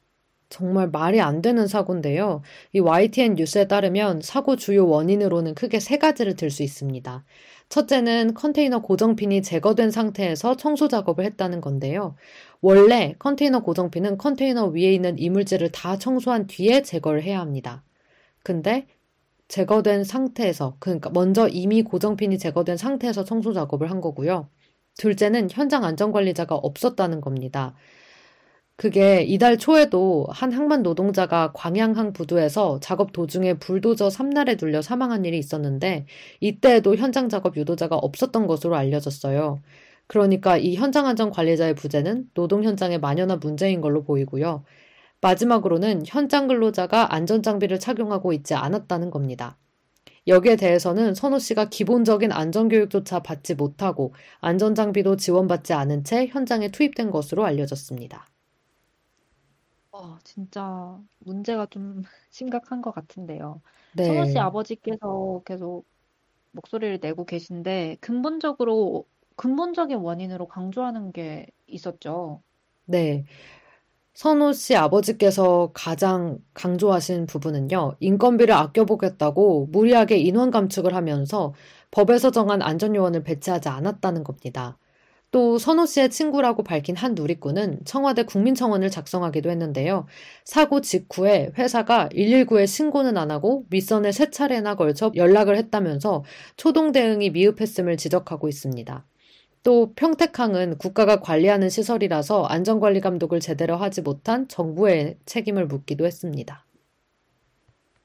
정말 0.51 0.89
말이 0.91 1.21
안 1.21 1.43
되는 1.43 1.67
사고인데요. 1.67 2.43
이 2.73 2.81
YTN 2.81 3.35
뉴스에 3.35 3.69
따르면 3.69 4.23
사고 4.23 4.57
주요 4.57 4.87
원인으로는 4.89 5.55
크게 5.55 5.79
세 5.81 5.99
가지를 5.99 6.37
들 6.37 6.51
수 6.51 6.63
있습니다. 6.63 7.25
첫째는 7.69 8.33
컨테이너 8.35 8.81
고정핀이 8.81 9.43
제거된 9.43 9.91
상태에서 9.91 10.57
청소 10.57 10.89
작업을 10.89 11.25
했다는 11.27 11.61
건데요. 11.61 12.17
원래 12.63 13.15
컨테이너 13.19 13.61
고정핀은 13.61 14.17
컨테이너 14.17 14.67
위에 14.69 14.95
있는 14.95 15.19
이물질을 15.19 15.71
다 15.73 15.99
청소한 15.99 16.47
뒤에 16.47 16.83
제거를 16.83 17.23
해야 17.23 17.41
합니다. 17.41 17.85
근데 18.43 18.87
제거된 19.49 20.05
상태에서, 20.05 20.77
그러니까 20.81 21.11
먼저 21.11 21.49
이미 21.49 21.83
고정핀이 21.83 22.39
제거된 22.39 22.77
상태에서 22.77 23.25
청소 23.25 23.53
작업을 23.53 23.91
한 23.91 24.01
거고요. 24.01 24.49
둘째는 24.99 25.49
현장 25.51 25.85
안전관리자가 25.85 26.55
없었다는 26.57 27.21
겁니다. 27.21 27.75
그게 28.79 29.23
이달 29.25 29.59
초에도 29.59 30.25
한 30.31 30.53
항만 30.53 30.85
노동자가 30.85 31.51
광양항 31.53 32.13
부두에서 32.13 32.79
작업 32.81 33.13
도중에 33.13 33.55
불도저 33.55 34.09
삼날에 34.09 34.57
눌려 34.61 34.83
사망한 34.83 35.25
일이 35.25 35.37
있었는데 35.37 36.07
이때에도 36.41 36.95
현장 36.95 37.29
작업 37.29 37.57
유도자가 37.57 37.97
없었던 37.97 38.47
것으로 38.47 38.77
알려졌어요. 38.77 39.61
그러니까 40.07 40.57
이 40.59 40.77
현장 40.77 41.07
안전 41.07 41.31
관리자의 41.31 41.75
부재는 41.75 42.31
노동 42.35 42.63
현장의 42.63 43.01
만연한 43.01 43.41
문제인 43.41 43.81
걸로 43.81 44.05
보이고요. 44.05 44.65
마지막으로는 45.23 46.05
현장 46.07 46.47
근로자가 46.47 47.13
안전 47.13 47.43
장비를 47.43 47.81
착용하고 47.81 48.33
있지 48.33 48.55
않았다는 48.55 49.11
겁니다. 49.11 49.59
여기에 50.29 50.55
대해서는 50.55 51.15
선호 51.17 51.41
씨가 51.41 51.69
기본적인 51.69 52.31
안전교육조차 52.31 53.21
받지 53.25 53.57
못하고 53.57 54.15
안전장비도 54.41 55.17
지원받지 55.17 55.73
않은 55.73 56.05
채 56.05 56.27
현장에 56.29 56.69
투입된 56.69 57.11
것으로 57.11 57.45
알려졌습니다. 57.45 58.29
어, 59.99 60.19
진짜 60.25 61.01
문제가 61.19 61.67
좀 61.67 62.03
심각한 62.31 62.81
것 62.83 62.93
같은데요. 62.93 63.61
네. 63.93 64.05
선호 64.07 64.25
씨 64.25 64.39
아버지께서 64.39 65.43
계속 65.45 65.87
목소리를 66.53 66.99
내고 67.03 67.25
계신데 67.27 67.99
근본적으로 68.01 69.09
근본적인 69.37 69.99
원인으로 69.99 70.49
강조하는 70.49 71.13
게 71.13 71.47
있었죠. 71.67 72.43
네. 72.87 73.25
선우 74.15 74.55
씨 74.55 74.77
아버지께서 74.77 75.73
가장 75.75 76.39
강조하신 76.55 77.27
부분은요, 77.27 77.97
인건비를 78.01 78.55
아껴보겠다고 78.55 79.69
무리하게 79.73 80.19
인원 80.19 80.51
감축을 80.51 80.95
하면서 80.95 81.55
법에서 81.93 82.31
정한 82.33 82.63
안전요원을 82.63 83.25
배치하지 83.25 83.69
않았다는 83.71 84.25
겁니다. 84.25 84.79
또 85.31 85.59
선호 85.59 85.85
씨의 85.85 86.11
친구라고 86.11 86.63
밝힌 86.63 86.97
한 86.97 87.15
누리꾼은 87.15 87.85
청와대 87.85 88.23
국민청원을 88.23 88.91
작성하기도 88.91 89.51
했는데요. 89.51 90.07
사고 90.45 90.81
직후에 90.81 91.53
회사가 91.59 92.09
119에 92.11 92.67
신고는 92.67 93.19
안 93.19 93.31
하고 93.31 93.67
윗선에 93.71 94.11
세 94.13 94.31
차례나 94.31 94.77
걸쳐 94.77 95.13
연락을 95.15 95.57
했다면서 95.57 96.25
초동 96.57 96.93
대응이 96.93 97.31
미흡했음을 97.31 97.99
지적하고 97.99 98.49
있습니다. 98.49 99.05
또 99.63 99.93
평택항은 99.95 100.79
국가가 100.79 101.21
관리하는 101.21 101.69
시설이라서 101.69 102.45
안전관리 102.45 103.01
감독을 103.01 103.41
제대로 103.41 103.77
하지 103.77 104.01
못한 104.01 104.49
정부의 104.49 105.19
책임을 105.27 105.67
묻기도 105.67 106.07
했습니다. 106.07 106.65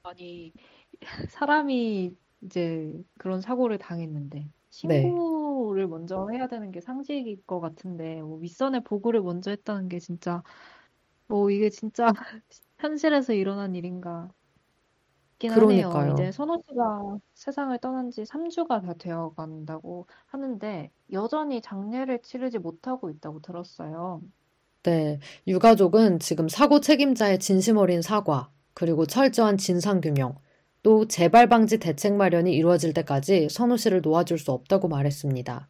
아니, 0.03 0.51
사람이 1.29 2.13
이제 2.41 2.91
그런 3.17 3.39
사고를 3.39 3.77
당했는데 3.77 4.45
신고를 4.73 5.83
네. 5.83 5.87
먼저 5.87 6.27
해야 6.33 6.47
되는 6.47 6.71
게 6.71 6.81
상식일 6.81 7.45
것 7.45 7.59
같은데 7.59 8.21
뭐 8.21 8.39
윗선에 8.39 8.79
보고를 8.81 9.21
먼저 9.21 9.51
했다는 9.51 9.87
게 9.87 9.99
진짜 9.99 10.41
뭐 11.27 11.51
이게 11.51 11.69
진짜 11.69 12.07
현실에서 12.79 13.33
일어난 13.33 13.75
일인가. 13.75 14.29
그러니까요. 15.39 16.13
이제 16.13 16.31
선호 16.31 16.57
씨가 16.65 17.17
세상을 17.33 17.77
떠난 17.79 18.11
지 18.11 18.23
3주가 18.23 18.81
다 18.81 18.93
되어 18.93 19.33
간다고 19.35 20.07
하는데 20.27 20.89
여전히 21.11 21.61
장례를 21.61 22.21
치르지 22.21 22.59
못하고 22.59 23.09
있다고 23.09 23.41
들었어요. 23.41 24.21
네. 24.83 25.19
유가족은 25.47 26.19
지금 26.19 26.47
사고 26.47 26.79
책임자의 26.79 27.39
진심 27.39 27.77
어린 27.77 28.01
사과, 28.01 28.49
그리고 28.73 29.05
철저한 29.05 29.57
진상규명, 29.57 30.35
또 30.83 31.07
재발 31.07 31.49
방지 31.49 31.79
대책 31.79 32.15
마련이 32.15 32.53
이루어질 32.55 32.93
때까지 32.93 33.49
선호 33.49 33.77
씨를 33.77 34.01
놓아줄 34.01 34.37
수 34.39 34.51
없다고 34.51 34.87
말했습니다. 34.89 35.69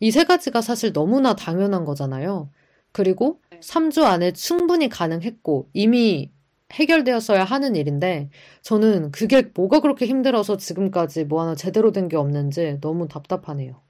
이 0.00 0.10
세 0.12 0.24
가지가 0.24 0.60
사실 0.62 0.92
너무나 0.92 1.34
당연한 1.36 1.84
거잖아요. 1.84 2.50
그리고 2.92 3.40
3주 3.60 4.04
안에 4.04 4.32
충분히 4.32 4.88
가능했고 4.88 5.70
이미 5.74 6.32
해결되었어야 6.72 7.44
하는 7.44 7.76
일인데 7.76 8.30
저는 8.62 9.10
그게 9.12 9.42
뭐가 9.54 9.80
그렇게 9.80 10.06
힘들어서 10.06 10.56
지금까지 10.58 11.24
뭐 11.24 11.42
하나 11.42 11.54
제대로 11.54 11.92
된 11.92 12.08
게 12.08 12.16
없는지 12.16 12.78
너무 12.80 13.08
답답하네요. 13.08 13.82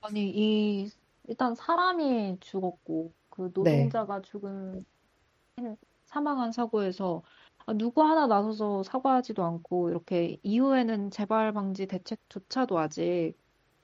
아니, 0.00 0.30
이, 0.30 0.90
일단 1.28 1.54
사람이 1.54 2.38
죽었고, 2.40 3.12
그 3.30 3.50
네, 3.60 3.94
노동자가 3.94 4.20
죽은, 4.22 4.84
사망한 6.06 6.52
사고에서 6.52 7.22
아, 7.66 7.72
누구 7.74 8.02
하나 8.02 8.26
나서서 8.26 8.82
사과하지도 8.82 9.42
않고, 9.44 9.88
이렇게 9.90 10.38
이후에는 10.42 11.10
재발 11.10 11.52
방지 11.52 11.86
대책조차도 11.86 12.78
아직 12.78 13.34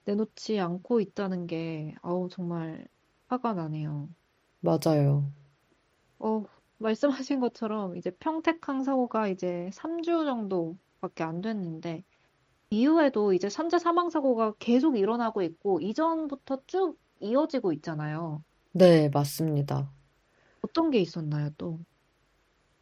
내놓지 0.05 0.59
않고 0.61 1.01
있다는 1.01 1.47
게, 1.47 1.95
아우, 2.03 2.29
정말 2.31 2.87
화가 3.29 3.55
나네요. 3.55 4.09
맞아요. 4.61 5.31
어, 6.19 6.45
말씀하신 6.79 7.41
것처럼 7.41 7.97
이제 7.97 8.11
평택항 8.11 8.85
사고가 8.85 9.29
이제 9.29 9.71
3주 9.73 10.25
정도밖에 10.25 11.25
안 11.25 11.41
됐는데, 11.41 12.05
이후에도 12.71 13.33
이제 13.35 13.49
산재 13.51 13.79
사망 13.79 14.11
사고가 14.11 14.55
계속 14.59 14.97
일어나고 14.99 15.43
있고, 15.43 15.81
이전부터 15.81 16.63
쭉 16.67 16.99
이어지고 17.21 17.73
있잖아요. 17.75 18.45
네, 18.73 19.09
맞습니다. 19.11 19.93
어떤 20.63 20.91
게 20.91 21.01
있었나요, 21.01 21.51
또? 21.59 21.81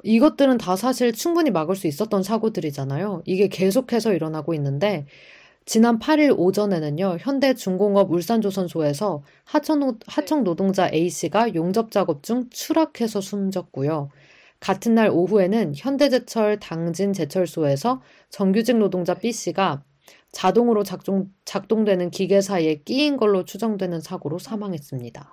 이것들은 0.05 0.59
다 0.59 0.77
사실 0.77 1.13
충분히 1.13 1.51
막을 1.51 1.77
수 1.77 1.87
있었던 1.87 2.23
사고들이잖아요. 2.23 3.23
이게 3.27 3.49
계속해서 3.49 4.13
일어나고 4.13 4.55
있는데, 4.55 5.07
지난 5.65 5.99
8일 5.99 6.35
오전에는요, 6.39 7.19
현대중공업 7.21 8.11
울산조선소에서 8.11 9.23
하청, 9.45 9.81
네. 9.81 9.93
하청 10.07 10.45
노동자 10.45 10.89
A씨가 10.91 11.55
용접 11.55 11.91
작업 11.91 12.23
중 12.23 12.49
추락해서 12.49 13.21
숨졌고요. 13.21 14.09
같은 14.61 14.95
날 14.95 15.11
오후에는 15.11 15.75
현대제철 15.77 16.59
당진 16.59 17.13
제철소에서 17.13 18.01
정규직 18.31 18.79
노동자 18.79 19.15
B씨가 19.15 19.85
자동으로 20.33 20.85
작동, 20.85 21.31
작동되는 21.45 22.11
기계 22.11 22.41
사이에 22.41 22.77
끼인 22.77 23.17
걸로 23.17 23.45
추정되는 23.45 24.01
사고로 24.01 24.39
사망했습니다. 24.39 25.31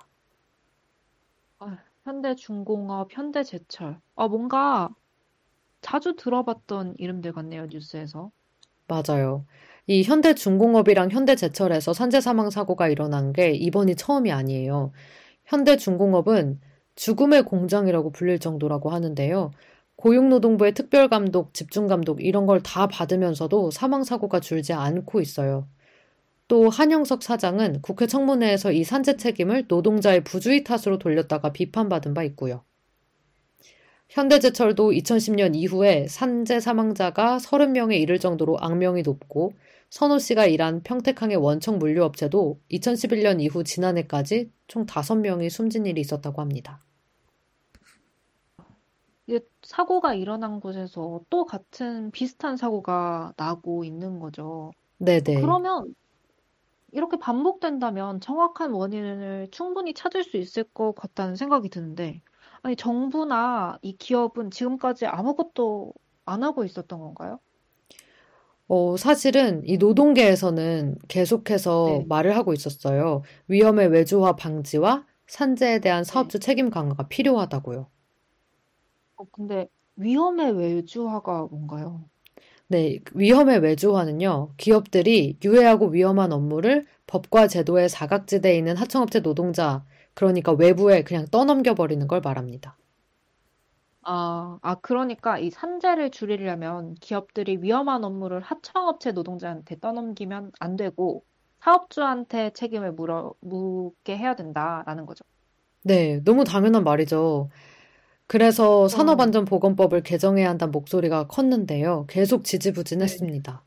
아, 1.60 1.78
현대중공업, 2.06 3.08
현대제철. 3.12 4.00
아, 4.16 4.28
뭔가 4.28 4.88
자주 5.82 6.16
들어봤던 6.16 6.94
이름들 6.98 7.32
같네요, 7.32 7.66
뉴스에서. 7.66 8.32
맞아요. 8.88 9.46
이 9.86 10.02
현대중공업이랑 10.04 11.10
현대제철에서 11.10 11.92
산재 11.92 12.20
사망 12.20 12.50
사고가 12.50 12.88
일어난 12.88 13.32
게 13.32 13.50
이번이 13.52 13.96
처음이 13.96 14.30
아니에요. 14.32 14.92
현대중공업은 15.46 16.60
죽음의 16.96 17.44
공장이라고 17.44 18.12
불릴 18.12 18.38
정도라고 18.38 18.90
하는데요. 18.90 19.50
고용노동부의 19.96 20.74
특별감독, 20.74 21.54
집중감독 21.54 22.22
이런 22.24 22.46
걸 22.46 22.60
다 22.62 22.86
받으면서도 22.88 23.70
사망 23.72 24.04
사고가 24.04 24.40
줄지 24.40 24.72
않고 24.72 25.20
있어요. 25.20 25.68
또 26.48 26.70
한영석 26.70 27.22
사장은 27.22 27.82
국회 27.82 28.06
청문회에서 28.06 28.72
이 28.72 28.84
산재 28.84 29.16
책임을 29.16 29.64
노동자의 29.68 30.22
부주의 30.22 30.62
탓으로 30.62 30.98
돌렸다가 30.98 31.52
비판받은 31.52 32.14
바 32.14 32.22
있고요. 32.24 32.64
현대제철도 34.08 34.92
2010년 34.92 35.56
이후에 35.56 36.06
산재 36.08 36.60
사망자가 36.60 37.38
30명에 37.38 37.98
이를 38.00 38.20
정도로 38.20 38.58
악명이 38.60 39.02
높고 39.02 39.52
선호 39.90 40.18
씨가 40.18 40.46
일한 40.46 40.82
평택항의 40.82 41.36
원청 41.36 41.78
물류업체도 41.78 42.60
2011년 42.70 43.40
이후 43.40 43.64
지난해까지 43.64 44.50
총 44.68 44.86
5명이 44.86 45.50
숨진 45.50 45.86
일이 45.86 46.00
있었다고 46.00 46.40
합니다. 46.40 46.80
사고가 49.62 50.14
일어난 50.14 50.60
곳에서 50.60 51.20
또 51.28 51.44
같은 51.44 52.12
비슷한 52.12 52.56
사고가 52.56 53.34
나고 53.36 53.84
있는 53.84 54.20
거죠. 54.20 54.70
어, 55.00 55.04
네네. 55.04 55.40
그러면 55.40 55.94
이렇게 56.96 57.16
반복된다면 57.18 58.20
정확한 58.20 58.72
원인을 58.72 59.48
충분히 59.52 59.94
찾을 59.94 60.24
수 60.24 60.36
있을 60.38 60.64
것 60.64 60.94
같다는 60.94 61.36
생각이 61.36 61.68
드는데, 61.70 62.22
아니, 62.62 62.76
정부나 62.76 63.78
이 63.82 63.96
기업은 63.96 64.50
지금까지 64.50 65.06
아무것도 65.06 65.92
안 66.24 66.42
하고 66.42 66.64
있었던 66.64 66.98
건가요? 66.98 67.40
어, 68.68 68.96
사실은 68.96 69.62
이 69.64 69.76
노동계에서는 69.78 70.98
계속해서 71.08 72.04
네, 72.04 72.08
말을 72.08 72.36
하고 72.36 72.52
있었어요. 72.52 73.22
위험의 73.48 73.88
외주화 73.88 74.34
방지와 74.36 75.06
산재에 75.28 75.78
대한 75.80 76.02
네. 76.10 76.32
사업주 76.32 76.40
책임 76.40 76.70
강화가 76.70 77.06
필요하다고요. 77.08 77.88
어, 79.16 79.24
근데 79.30 79.68
위험의 79.96 80.52
외주화가 80.56 81.44
뭔가요? 81.48 82.08
네, 82.68 82.98
위험의 83.14 83.58
외주화는요, 83.60 84.54
기업들이 84.56 85.36
유해하고 85.44 85.88
위험한 85.88 86.32
업무를 86.32 86.86
법과 87.08 87.48
제도의 87.48 87.88
사각지대에 87.88 88.56
있는 88.56 88.76
하청업체 88.76 89.20
노동자, 89.20 89.84
그러니까 90.14 90.52
외부에 90.52 91.02
그냥 91.02 91.26
떠넘겨 91.30 91.74
버리는 91.74 92.06
걸 92.06 92.20
말합니다. 92.20 92.76
아, 94.02 94.58
아, 94.62 94.76
그러니까 94.76 95.38
이 95.38 95.50
산재를 95.50 96.10
줄이려면 96.10 96.94
기업들이 96.94 97.58
위험한 97.60 98.04
업무를 98.04 98.40
하청업체 98.40 99.12
노동자한테 99.12 99.78
떠넘기면 99.80 100.52
안 100.60 100.76
되고 100.76 101.24
사업주한테 101.60 102.50
책임을 102.50 102.92
물어, 102.92 103.34
묻게 103.40 104.16
해야 104.16 104.34
된다라는 104.36 105.06
거죠. 105.06 105.24
네, 105.82 106.20
너무 106.24 106.44
당연한 106.44 106.82
말이죠. 106.84 107.48
그래서 108.26 108.86
그럼, 108.86 108.88
산업안전보건법을 108.88 110.02
개정해야 110.02 110.48
한다는 110.48 110.72
목소리가 110.72 111.26
컸는데요. 111.28 112.06
계속 112.08 112.42
네. 112.42 112.50
지지부진했습니다. 112.50 113.64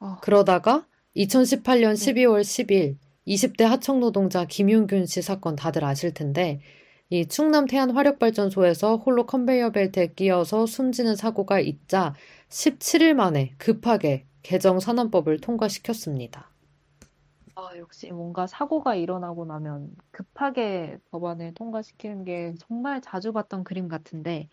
아, 0.00 0.18
그러다가 0.22 0.86
2018년 1.16 1.96
네. 1.96 2.12
12월 2.12 2.42
10일 2.42 2.96
20대 3.26 3.64
하청 3.64 4.00
노동자 4.00 4.44
김윤균 4.44 5.06
씨 5.06 5.22
사건 5.22 5.56
다들 5.56 5.84
아실 5.84 6.12
텐데 6.12 6.60
이 7.08 7.26
충남 7.26 7.66
태안 7.66 7.90
화력발전소에서 7.90 8.96
홀로 8.96 9.26
컨베이어 9.26 9.70
벨트에 9.70 10.12
끼어서 10.14 10.66
숨지는 10.66 11.16
사고가 11.16 11.60
있자 11.60 12.14
17일 12.50 13.14
만에 13.14 13.54
급하게 13.58 14.26
개정 14.42 14.80
산안법을 14.80 15.40
통과시켰습니다. 15.40 16.50
아, 17.56 17.76
역시 17.78 18.10
뭔가 18.12 18.46
사고가 18.46 18.94
일어나고 18.96 19.46
나면 19.46 19.96
급하게 20.10 20.98
법안을 21.10 21.54
통과시키는 21.54 22.24
게 22.24 22.54
정말 22.58 23.00
자주 23.00 23.32
봤던 23.32 23.64
그림 23.64 23.88
같은데 23.88 24.50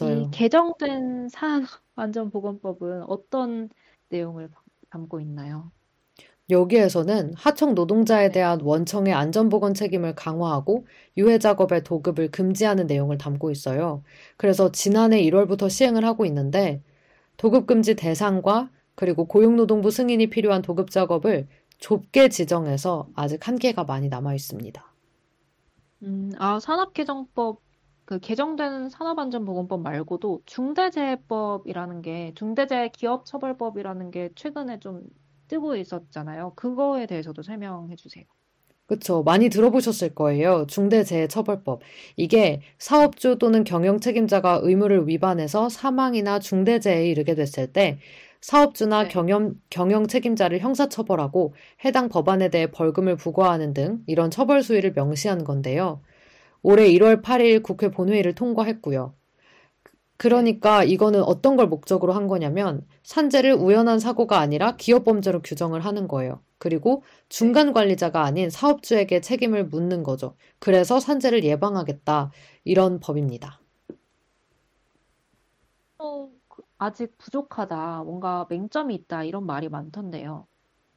이 0.00 0.28
맞아요. 0.28 0.30
개정된 0.30 1.28
산안전보건법은 1.30 3.04
어떤 3.04 3.70
내용을 4.10 4.50
담고 4.90 5.20
있나요? 5.20 5.72
여기에서는 6.50 7.34
하청 7.36 7.74
노동자에 7.74 8.30
네. 8.30 8.32
대한 8.32 8.60
원청의 8.62 9.12
안전보건 9.14 9.74
책임을 9.74 10.14
강화하고 10.14 10.86
유해 11.16 11.38
작업의 11.38 11.84
도급을 11.84 12.30
금지하는 12.30 12.86
내용을 12.86 13.16
담고 13.18 13.50
있어요. 13.50 14.02
그래서 14.36 14.70
지난해 14.72 15.20
1월부터 15.20 15.68
시행을 15.68 16.04
하고 16.04 16.26
있는데 16.26 16.82
도급 17.38 17.66
금지 17.66 17.96
대상과 17.96 18.70
그리고 18.96 19.26
고용노동부 19.26 19.90
승인이 19.92 20.28
필요한 20.30 20.62
도급 20.62 20.90
작업을 20.90 21.48
좁게 21.82 22.28
지정해서 22.28 23.08
아직 23.14 23.46
한계가 23.46 23.82
많이 23.84 24.08
남아 24.08 24.34
있습니다. 24.34 24.84
음, 26.04 26.30
아, 26.38 26.60
산업개정법, 26.60 27.60
그 28.04 28.20
개정된 28.20 28.88
산업안전보건법 28.88 29.82
말고도 29.82 30.42
중대재해법이라는 30.46 32.02
게, 32.02 32.32
중대재해기업처벌법이라는 32.36 34.10
게 34.12 34.30
최근에 34.36 34.78
좀 34.78 35.02
뜨고 35.48 35.76
있었잖아요. 35.76 36.52
그거에 36.54 37.06
대해서도 37.06 37.42
설명해 37.42 37.96
주세요. 37.96 38.24
그쵸. 38.86 39.22
많이 39.22 39.48
들어보셨을 39.48 40.14
거예요. 40.14 40.66
중대재해처벌법. 40.68 41.80
이게 42.16 42.40
네. 42.42 42.62
사업주 42.78 43.38
또는 43.38 43.64
경영 43.64 44.00
책임자가 44.00 44.60
의무를 44.62 45.08
위반해서 45.08 45.68
사망이나 45.68 46.38
중대재해에 46.38 47.08
이르게 47.08 47.34
됐을 47.34 47.72
때 47.72 47.98
사업주나 48.42 49.04
네. 49.04 49.08
경영, 49.08 49.54
경영 49.70 50.06
책임자를 50.06 50.60
형사처벌하고 50.60 51.54
해당 51.84 52.08
법안에 52.10 52.50
대해 52.50 52.70
벌금을 52.70 53.16
부과하는 53.16 53.72
등 53.74 54.02
이런 54.06 54.30
처벌 54.30 54.62
수위를 54.62 54.92
명시한 54.92 55.44
건데요. 55.44 56.02
올해 56.62 56.88
1월 56.90 57.22
8일 57.22 57.60
국회 57.62 57.90
본회의를 57.90 58.34
통과했고요. 58.34 59.14
네. 59.14 59.22
그러니까 60.16 60.84
이거는 60.84 61.22
어떤 61.24 61.56
걸 61.56 61.66
목적으로 61.66 62.12
한 62.12 62.28
거냐면 62.28 62.86
산재를 63.02 63.54
우연한 63.54 63.98
사고가 63.98 64.38
아니라 64.38 64.76
기업 64.76 65.04
범죄로 65.04 65.42
규정을 65.42 65.80
하는 65.80 66.06
거예요. 66.08 66.42
그리고 66.58 67.02
네. 67.04 67.24
중간 67.28 67.72
관리자가 67.72 68.22
아닌 68.24 68.50
사업주에게 68.50 69.20
책임을 69.20 69.66
묻는 69.66 70.02
거죠. 70.04 70.36
그래서 70.60 71.00
산재를 71.00 71.44
예방하겠다. 71.44 72.30
이런 72.64 73.00
법입니다. 73.00 73.60
어, 75.98 76.28
그- 76.28 76.41
아직 76.82 77.16
부족하다. 77.16 78.02
뭔가 78.04 78.46
맹점이 78.50 78.94
있다. 78.94 79.22
이런 79.22 79.46
말이 79.46 79.68
많던데요. 79.68 80.46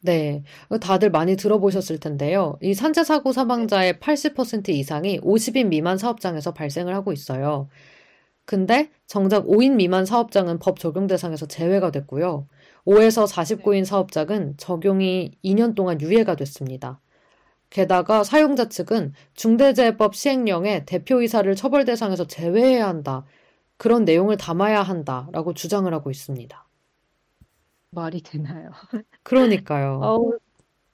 네. 0.01 0.43
다들 0.81 1.11
많이 1.11 1.35
들어보셨을 1.35 1.99
텐데요. 1.99 2.57
이 2.61 2.73
산재 2.73 3.03
사고 3.03 3.31
사망자의 3.31 3.99
80% 3.99 4.69
이상이 4.69 5.19
50인 5.19 5.67
미만 5.67 5.97
사업장에서 5.97 6.53
발생을 6.53 6.95
하고 6.95 7.11
있어요. 7.13 7.69
근데 8.45 8.89
정작 9.05 9.45
5인 9.45 9.75
미만 9.75 10.05
사업장은 10.05 10.59
법 10.59 10.79
적용 10.79 11.05
대상에서 11.07 11.45
제외가 11.47 11.91
됐고요. 11.91 12.47
5에서 12.85 13.27
49인 13.27 13.85
사업장은 13.85 14.57
적용이 14.57 15.31
2년 15.43 15.75
동안 15.75 16.01
유예가 16.01 16.35
됐습니다. 16.35 16.99
게다가 17.69 18.23
사용자 18.23 18.69
측은 18.69 19.13
중대재해법 19.33 20.15
시행령에 20.15 20.85
대표이사를 20.85 21.55
처벌 21.55 21.85
대상에서 21.85 22.25
제외해야 22.25 22.87
한다. 22.87 23.25
그런 23.77 24.05
내용을 24.05 24.37
담아야 24.37 24.81
한다라고 24.81 25.53
주장을 25.53 25.91
하고 25.93 26.11
있습니다. 26.11 26.65
말이 27.91 28.21
되나요? 28.21 28.71
그러니까요. 29.23 29.99
어, 30.01 30.31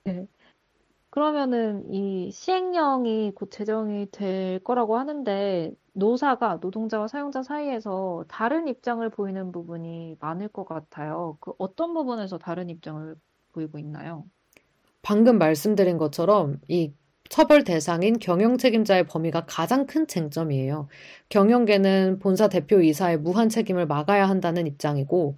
네. 0.03 0.27
그러면은 1.09 1.91
이 1.93 2.31
시행령이 2.31 3.33
곧 3.35 3.51
제정이 3.51 4.07
될 4.11 4.59
거라고 4.63 4.97
하는데 4.97 5.73
노사가 5.93 6.59
노동자와 6.61 7.07
사용자 7.07 7.43
사이에서 7.43 8.23
다른 8.29 8.67
입장을 8.67 9.07
보이는 9.09 9.51
부분이 9.51 10.17
많을 10.19 10.47
것 10.47 10.65
같아요. 10.65 11.37
그 11.41 11.51
어떤 11.57 11.93
부분에서 11.93 12.37
다른 12.37 12.69
입장을 12.69 13.15
보이고 13.51 13.77
있나요? 13.77 14.25
방금 15.01 15.37
말씀드린 15.37 15.97
것처럼 15.97 16.61
이 16.69 16.93
처벌 17.31 17.63
대상인 17.63 18.19
경영 18.19 18.57
책임자의 18.57 19.05
범위가 19.07 19.45
가장 19.45 19.85
큰 19.85 20.05
쟁점이에요. 20.05 20.89
경영계는 21.29 22.19
본사 22.19 22.49
대표이사의 22.49 23.19
무한 23.19 23.47
책임을 23.47 23.87
막아야 23.87 24.27
한다는 24.27 24.67
입장이고 24.67 25.37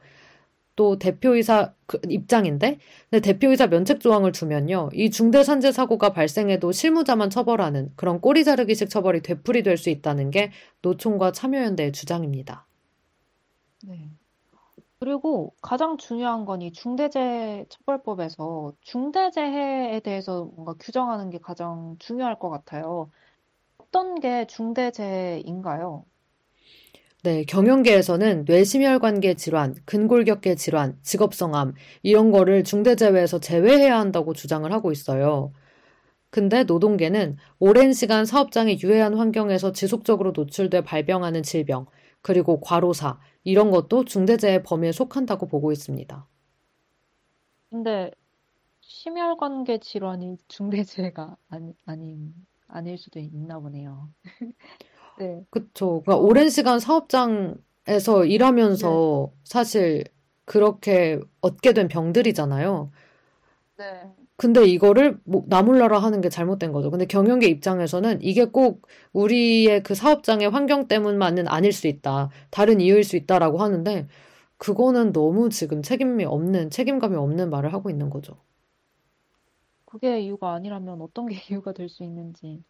또 0.76 0.98
대표이사 0.98 1.76
그 1.86 2.00
입장인데 2.10 2.80
근데 3.12 3.22
대표이사 3.22 3.68
면책 3.68 4.00
조항을 4.00 4.32
두면요. 4.32 4.90
이 4.94 5.12
중대 5.12 5.44
산재 5.44 5.72
사고가 5.72 6.14
발생해도 6.14 6.72
실무자만 6.72 7.30
처벌하는 7.30 7.92
그런 7.96 8.22
꼬리 8.22 8.44
자르기식 8.44 8.90
처벌이 8.90 9.22
되풀이될 9.22 9.78
수 9.78 9.92
있다는 9.92 10.32
게 10.32 10.52
노총과 10.82 11.32
참여연대의 11.32 11.92
주장입니다. 11.92 12.66
네. 13.84 14.10
그리고 15.04 15.54
가장 15.62 15.98
중요한 15.98 16.46
건 16.46 16.62
이 16.62 16.72
중대재해 16.72 17.66
처벌법에서 17.70 18.74
중대재해에 18.82 20.00
대해서 20.00 20.46
뭔가 20.46 20.74
규정하는 20.80 21.30
게 21.30 21.40
가장 21.40 21.98
중요할 22.00 22.40
것 22.40 22.50
같아요. 22.50 23.12
어떤 23.78 24.20
게 24.22 24.48
중대재해인가요? 24.48 26.06
네, 27.24 27.44
경영계에서는 27.46 28.44
뇌심혈관계 28.48 29.36
질환, 29.36 29.76
근골격계 29.86 30.56
질환, 30.56 30.98
직업성암 31.04 31.74
이런 32.04 32.32
거를 32.32 32.64
중대재해에서 32.66 33.40
제외해야 33.40 33.98
한다고 34.00 34.34
주장을 34.34 34.70
하고 34.72 34.92
있어요. 34.92 35.54
근데 36.32 36.64
노동계는 36.66 37.38
오랜 37.60 37.94
시간 37.94 38.26
사업장의 38.26 38.82
유해한 38.84 39.16
환경에서 39.16 39.74
지속적으로 39.74 40.34
노출돼 40.36 40.82
발병하는 40.84 41.44
질병, 41.44 41.88
그리고 42.24 42.60
과로사 42.62 43.20
이런 43.44 43.70
것도 43.70 44.06
중대재해 44.06 44.64
범위에 44.64 44.92
속한다고 44.92 45.48
보고 45.48 45.72
있습니다. 45.72 46.28
근데 47.70 48.12
심혈관계 48.82 49.80
질환이 49.80 50.38
중대재해가 50.48 51.38
아니, 51.50 51.74
아니, 51.86 52.34
아닐 52.68 52.98
수도 52.98 53.20
있나 53.20 53.60
보네요. 53.60 54.10
네. 55.20 55.46
그쵸. 55.50 56.02
그러니까 56.04 56.18
오랜 56.18 56.50
시간 56.50 56.80
사업장에서 56.80 58.26
일하면서 58.26 59.32
네. 59.32 59.40
사실 59.44 60.04
그렇게 60.46 61.20
얻게 61.42 61.74
된 61.74 61.88
병들이잖아요. 61.88 62.92
네. 63.78 64.14
근데 64.44 64.66
이거를 64.66 65.20
뭐 65.26 65.44
나몰라라 65.48 66.00
하는 66.00 66.20
게 66.22 66.30
잘못된 66.30 66.72
거죠. 66.74 66.92
근데 66.92 67.06
경영계 67.06 67.48
입장에서는 67.48 68.22
이게 68.22 68.46
꼭 68.46 68.88
우리의 69.14 69.84
그 69.84 69.96
사업장의 69.96 70.50
환경 70.50 70.88
때문만은 70.88 71.48
아닐 71.48 71.72
수 71.74 71.88
있다. 71.88 72.30
다른 72.52 72.82
이유일 72.82 73.04
수 73.06 73.16
있다라고 73.16 73.60
하는데 73.60 74.08
그거는 74.58 75.14
너무 75.14 75.50
지금 75.50 75.82
책임이 75.82 76.26
없는 76.26 76.70
책임감이 76.72 77.16
없는 77.16 77.50
말을 77.50 77.74
하고 77.74 77.90
있는 77.90 78.10
거죠. 78.10 78.38
그게 79.86 80.20
이유가 80.20 80.52
아니라면 80.54 81.00
어떤 81.02 81.26
게 81.28 81.36
이유가 81.50 81.72
될 81.72 81.88
수 81.88 82.04
있는지. 82.04 82.64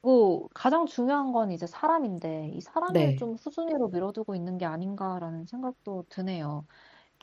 그리고 0.00 0.48
가장 0.54 0.86
중요한 0.86 1.32
건 1.32 1.50
이제 1.52 1.66
사람인데 1.66 2.50
이 2.54 2.60
사람을 2.60 3.12
네. 3.12 3.16
좀 3.16 3.34
후순위로 3.34 3.88
밀어두고 3.88 4.34
있는 4.34 4.56
게 4.58 4.64
아닌가라는 4.64 5.46
생각도 5.46 6.04
드네요. 6.08 6.66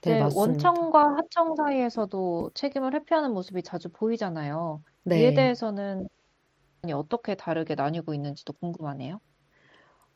네, 0.03 0.27
이제 0.27 0.37
원청과 0.39 1.17
하청 1.17 1.55
사이에서도 1.55 2.51
책임을 2.53 2.93
회피하는 2.93 3.33
모습이 3.33 3.63
자주 3.63 3.89
보이잖아요. 3.89 4.83
이에 5.13 5.31
네. 5.31 5.33
대해서는 5.33 6.07
어떻게 6.93 7.35
다르게 7.35 7.75
나뉘고 7.75 8.13
있는지도 8.13 8.53
궁금하네요. 8.53 9.19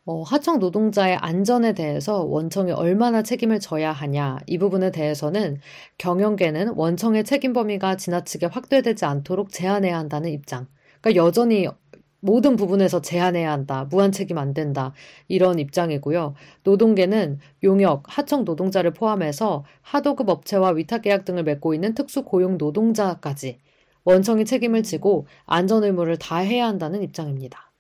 어, 0.06 0.24
하청 0.24 0.60
노동자의 0.60 1.16
안전에 1.18 1.74
대해서 1.74 2.24
원청이 2.24 2.72
얼마나 2.72 3.22
책임을 3.22 3.60
져야 3.60 3.92
하냐, 3.92 4.40
이 4.48 4.58
부분에 4.58 4.92
대해서는 4.92 5.60
경영계는 6.00 6.70
원청의 6.76 7.24
책임 7.26 7.54
범위가 7.54 7.96
지나치게 7.96 8.48
확대되지 8.48 9.06
않도록 9.06 9.52
제한해야 9.52 9.98
한다는 9.98 10.32
입장. 10.32 10.68
그러니까 11.02 11.24
여전히 11.24 11.68
모든 12.22 12.56
부분에서 12.56 13.02
제한해야 13.02 13.52
한다. 13.52 13.86
무한 13.90 14.12
책임 14.12 14.38
안 14.38 14.54
된다. 14.54 14.94
이런 15.28 15.60
입장이고요. 15.60 16.36
노동계는 16.64 17.40
용역, 17.64 18.04
하청 18.08 18.46
노동자를 18.46 18.92
포함해서 18.94 19.64
하도급 19.82 20.30
업체와 20.30 20.72
위탁 20.72 21.04
계약 21.04 21.26
등을 21.26 21.44
맺고 21.44 21.74
있는 21.74 21.94
특수 21.94 22.24
고용 22.24 22.58
노동자까지 22.58 23.60
원청이 24.04 24.46
책임을 24.46 24.84
지고 24.84 25.28
안전 25.46 25.84
의무를 25.84 26.18
다해야 26.18 26.68
한다는 26.68 27.04
입장입니다. 27.04 27.72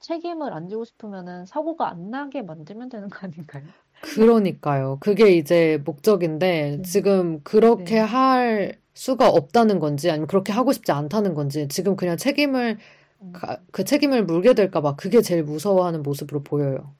책임을 0.00 0.52
안 0.52 0.68
지고 0.68 0.84
싶으면 0.84 1.44
사고가 1.46 1.88
안 1.90 2.10
나게 2.10 2.42
만들면 2.42 2.88
되는 2.88 3.08
거 3.08 3.26
아닌가요? 3.26 3.64
그러니까요. 4.00 4.98
그게 5.00 5.30
이제 5.36 5.78
목적인데 5.84 6.80
네. 6.80 6.82
지금 6.82 7.42
그렇게 7.42 7.98
네. 7.98 8.00
할 8.00 8.80
수가 8.94 9.28
없다는 9.28 9.78
건지 9.80 10.10
아니면 10.10 10.26
그렇게 10.28 10.52
하고 10.52 10.72
싶지 10.72 10.92
않다는 10.92 11.34
건지 11.34 11.68
지금 11.68 11.96
그냥 11.96 12.16
책임을 12.16 12.78
음. 13.20 13.44
그 13.72 13.84
책임을 13.84 14.24
물게 14.24 14.54
될까 14.54 14.80
봐 14.82 14.96
그게 14.96 15.22
제일 15.22 15.42
무서워하는 15.44 16.02
모습으로 16.02 16.42
보여요. 16.42 16.94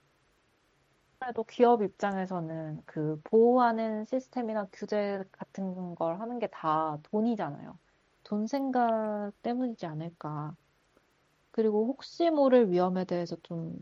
그래도 1.18 1.44
기업 1.44 1.82
입장에서는 1.82 2.82
그 2.86 3.20
보호하는 3.24 4.04
시스템이나 4.06 4.68
규제 4.72 5.22
같은 5.32 5.94
걸 5.94 6.20
하는 6.20 6.38
게 6.38 6.48
다 6.50 6.98
돈이잖아요. 7.04 7.78
돈 8.24 8.46
생각 8.46 9.32
때문이지 9.42 9.86
않을까. 9.86 10.54
그리고 11.52 11.86
혹시 11.86 12.30
모를 12.30 12.70
위험에 12.70 13.04
대해서 13.04 13.36
좀 13.42 13.76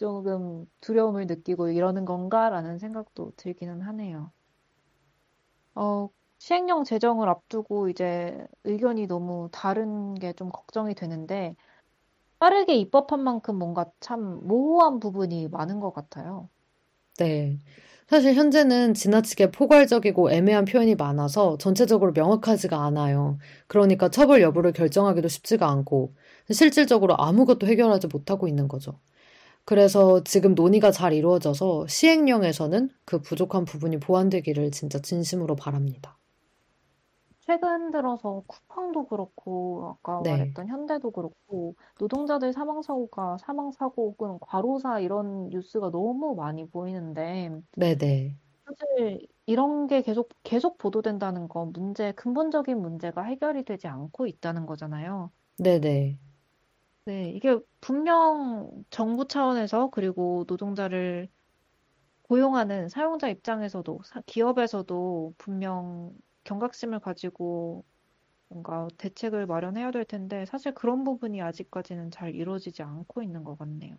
조금 0.00 0.66
두려움을 0.80 1.26
느끼고 1.28 1.70
이러는 1.70 2.04
건가라는 2.06 2.78
생각도 2.80 3.32
들기는 3.36 3.82
하네요. 3.82 4.32
어, 5.74 6.08
시행령 6.38 6.84
제정을 6.84 7.28
앞두고 7.28 7.88
이제 7.88 8.46
의견이 8.64 9.06
너무 9.06 9.48
다른 9.52 10.14
게 10.14 10.32
좀 10.34 10.50
걱정이 10.50 10.94
되는데 10.94 11.54
빠르게 12.40 12.76
입법한 12.76 13.20
만큼 13.22 13.56
뭔가 13.58 13.86
참 14.00 14.40
모호한 14.46 15.00
부분이 15.00 15.48
많은 15.50 15.80
것 15.80 15.92
같아요. 15.94 16.50
네. 17.18 17.58
사실 18.08 18.34
현재는 18.34 18.94
지나치게 18.94 19.50
포괄적이고 19.52 20.32
애매한 20.32 20.64
표현이 20.64 20.94
많아서 20.96 21.58
전체적으로 21.58 22.12
명확하지가 22.12 22.82
않아요. 22.86 23.38
그러니까 23.68 24.08
처벌 24.08 24.40
여부를 24.42 24.72
결정하기도 24.72 25.28
쉽지가 25.28 25.68
않고 25.70 26.14
실질적으로 26.50 27.14
아무것도 27.18 27.66
해결하지 27.66 28.08
못하고 28.08 28.48
있는 28.48 28.66
거죠. 28.68 28.98
그래서 29.70 30.24
지금 30.24 30.56
논의가 30.56 30.90
잘 30.90 31.12
이루어져서 31.12 31.86
시행령에서는 31.86 32.90
그 33.04 33.22
부족한 33.22 33.64
부분이 33.64 34.00
보완되기를 34.00 34.72
진짜 34.72 34.98
진심으로 34.98 35.54
바랍니다. 35.54 36.18
최근 37.40 37.90
들어서 37.90 38.42
쿠팡도 38.46 39.06
그렇고 39.06 39.88
아까 39.98 40.22
네. 40.22 40.28
말했던 40.28 40.68
현대도 40.68 41.10
그렇고 41.10 41.74
노동자들 41.98 42.52
사망 42.52 42.80
사고가 42.82 43.36
사망 43.38 43.72
사고 43.72 44.10
혹은 44.10 44.38
과로사 44.40 45.00
이런 45.00 45.48
뉴스가 45.50 45.90
너무 45.90 46.34
많이 46.34 46.68
보이는데 46.68 47.50
네네. 47.76 48.38
사실 48.66 49.26
이런 49.46 49.86
게 49.86 50.00
계속 50.02 50.30
계속 50.42 50.78
보도된다는 50.78 51.46
건 51.48 51.72
문제 51.72 52.12
근본적인 52.12 52.80
문제가 52.80 53.22
해결이 53.22 53.64
되지 53.64 53.86
않고 53.88 54.26
있다는 54.26 54.64
거잖아요. 54.66 55.30
네네. 55.58 56.18
네, 57.10 57.30
이게 57.32 57.58
분명 57.80 58.84
정부 58.90 59.26
차원에서 59.26 59.90
그리고 59.90 60.44
노동자를 60.46 61.28
고용하는 62.22 62.88
사용자 62.88 63.28
입장에서도 63.28 64.00
기업에서도 64.26 65.34
분명 65.38 66.14
경각심을 66.44 67.00
가지고 67.00 67.84
뭔가 68.48 68.88
대책을 68.98 69.46
마련해야 69.46 69.90
될 69.92 70.04
텐데 70.06 70.46
사실 70.46 70.74
그런 70.74 71.04
부분이 71.04 71.42
아직까지는 71.42 72.10
잘 72.12 72.34
이루어지지 72.34 72.82
않고 72.82 73.22
있는 73.22 73.44
것 73.44 73.58
같네요. 73.58 73.96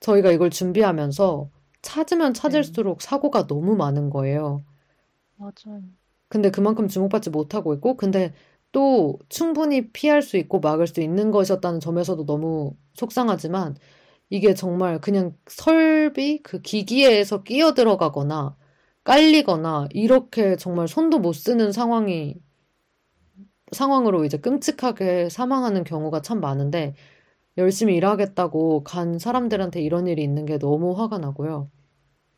저희가 0.00 0.30
이걸 0.30 0.50
준비하면서 0.50 1.50
찾으면 1.82 2.34
찾을수록 2.34 2.98
네. 3.00 3.04
사고가 3.04 3.46
너무 3.48 3.74
많은 3.76 4.10
거예요. 4.10 4.64
맞아요. 5.36 5.94
근데 6.28 6.50
그만큼 6.50 6.88
주목받지 6.88 7.30
못하고 7.30 7.74
있고, 7.74 7.96
근데 7.96 8.34
또 8.74 9.18
충분히 9.30 9.90
피할 9.92 10.20
수 10.22 10.36
있고 10.36 10.60
막을 10.60 10.88
수 10.88 11.00
있는 11.00 11.30
것이었다는 11.30 11.80
점에서도 11.80 12.26
너무 12.26 12.76
속상하지만, 12.94 13.76
이게 14.30 14.54
정말 14.54 15.00
그냥 15.00 15.36
설비, 15.46 16.42
그 16.42 16.60
기기에서 16.60 17.44
끼어 17.44 17.74
들어가거나, 17.74 18.56
깔리거나, 19.04 19.88
이렇게 19.92 20.56
정말 20.56 20.88
손도 20.88 21.20
못 21.20 21.34
쓰는 21.34 21.72
상황이, 21.72 22.36
상황으로 23.72 24.24
이제 24.24 24.38
끔찍하게 24.38 25.28
사망하는 25.30 25.84
경우가 25.84 26.22
참 26.22 26.40
많은데, 26.40 26.94
열심히 27.58 27.94
일하겠다고 27.96 28.82
간 28.84 29.18
사람들한테 29.20 29.80
이런 29.82 30.08
일이 30.08 30.22
있는 30.24 30.46
게 30.46 30.58
너무 30.58 30.92
화가 31.00 31.18
나고요. 31.18 31.70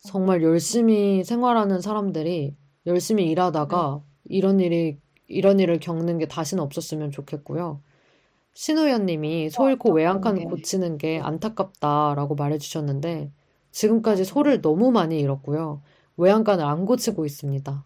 정말 0.01 0.43
열심히 0.43 1.25
생활하는 1.25 1.81
사람들이 1.81 2.57
열심히 2.87 3.31
일하다가 3.31 4.03
이런 4.25 4.61
일이, 4.61 4.99
이런 5.29 5.61
일을 5.61 5.79
겪는 5.81 6.19
게 6.19 6.27
다시는 6.27 6.63
없었으면 6.63 7.11
좋겠고요. 7.11 7.83
신우연 8.55 9.07
님이 9.07 9.51
소 9.51 9.69
잃고 9.71 9.93
외양간 9.93 10.45
고치는 10.45 10.99
게 10.99 11.21
안타깝다라고 11.21 12.35
말해주셨는데 12.37 13.33
지금까지 13.73 14.25
소를 14.25 14.63
너무 14.63 14.91
많이 14.93 15.21
잃었고요. 15.21 15.83
외양간을 16.17 16.65
안 16.65 16.87
고치고 16.87 17.27
있습니다. 17.27 17.85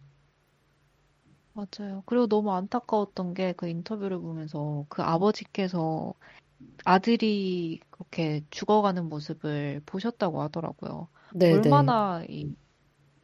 맞아요. 1.53 2.03
그리고 2.07 2.27
너무 2.29 2.53
안타까웠던 2.53 3.35
게 3.35 3.53
그 3.57 3.69
인터뷰를 3.69 4.19
보면서 4.21 4.87
그 4.89 5.03
아버지께서 5.03 6.15
아들이 6.85 7.81
그렇게 7.91 8.45
죽어가는 8.51 9.09
모습을 9.09 9.83
보셨다고 9.87 10.43
하더라고요. 10.43 11.09
네네. 11.35 11.53
얼마나 11.53 12.25
이 12.29 12.55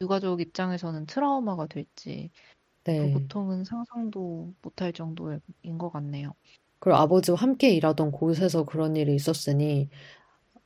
유가족 0.01 0.41
입장에서는 0.41 1.07
트라우마가 1.07 1.67
될지 1.67 2.31
그 2.56 2.56
네. 2.93 3.13
고통은 3.13 3.65
상상도 3.65 4.53
못할 4.63 4.93
정도인 4.93 5.41
것 5.79 5.91
같네요. 5.91 6.35
그리고 6.79 6.99
아버지와 6.99 7.37
함께 7.37 7.71
일하던 7.71 8.13
곳에서 8.13 8.65
그런 8.65 8.97
일이 8.97 9.15
있었으니 9.15 9.89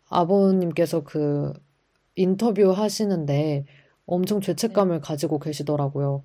아버님께서 0.08 1.02
그 1.04 1.52
인터뷰 2.16 2.70
하시는데 2.72 3.64
엄청 4.06 4.40
네. 4.40 4.46
죄책감을 4.46 5.00
가지고 5.00 5.38
계시더라고요. 5.38 6.22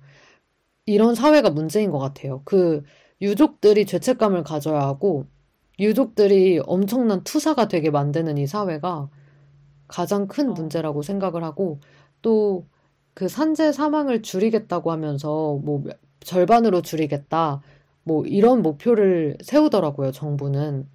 이런 0.86 1.14
사회가 1.14 1.50
문제인 1.50 1.90
것 1.90 1.98
같아요. 1.98 2.42
그 2.44 2.82
유족들이 3.20 3.86
죄책감을 3.86 4.42
가져야 4.42 4.80
하고 4.80 5.26
유족들이 5.78 6.60
엄청난 6.66 7.22
투사가 7.24 7.68
되게 7.68 7.90
만드는 7.90 8.38
이 8.38 8.46
사회가 8.46 9.08
가장 9.88 10.26
큰 10.26 10.50
어, 10.50 10.52
문제라고 10.52 11.02
생각을 11.02 11.44
하고 11.44 11.80
또 12.22 12.66
그 13.16 13.28
산재 13.28 13.72
사망을 13.72 14.22
줄이겠다고 14.22 14.92
하면서 14.92 15.58
뭐 15.64 15.84
절반으로 16.20 16.82
줄이겠다 16.82 17.62
뭐 18.04 18.26
이런 18.26 18.62
목표를 18.62 19.38
세우더라고요, 19.42 20.12
정부는. 20.12 20.88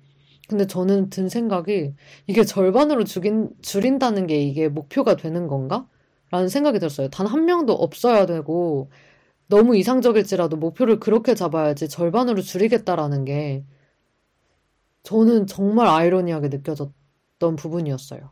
근데 0.49 0.67
저는 0.67 1.09
든 1.11 1.29
생각이 1.29 1.95
이게 2.27 2.43
절반으로 2.45 3.05
줄인, 3.05 3.51
줄인다는 3.63 4.27
게 4.27 4.41
이게 4.41 4.69
목표가 4.69 5.15
되는 5.17 5.47
건가? 5.47 5.87
라는 6.31 6.49
생각이 6.49 6.79
들었어요. 6.79 7.09
단 7.09 7.27
한 7.27 7.45
명도 7.45 7.73
없어야 7.73 8.25
되고 8.27 8.91
너무 9.47 9.77
이상적일지라도 9.77 10.57
목표를 10.57 10.99
그렇게 10.99 11.35
잡아야지 11.35 11.89
절반으로 11.89 12.41
줄이겠다라는 12.43 13.25
게 13.25 13.65
저는 15.03 15.47
정말 15.47 15.87
아이러니하게 15.87 16.49
느껴졌던 16.49 17.55
부분이었어요. 17.57 18.31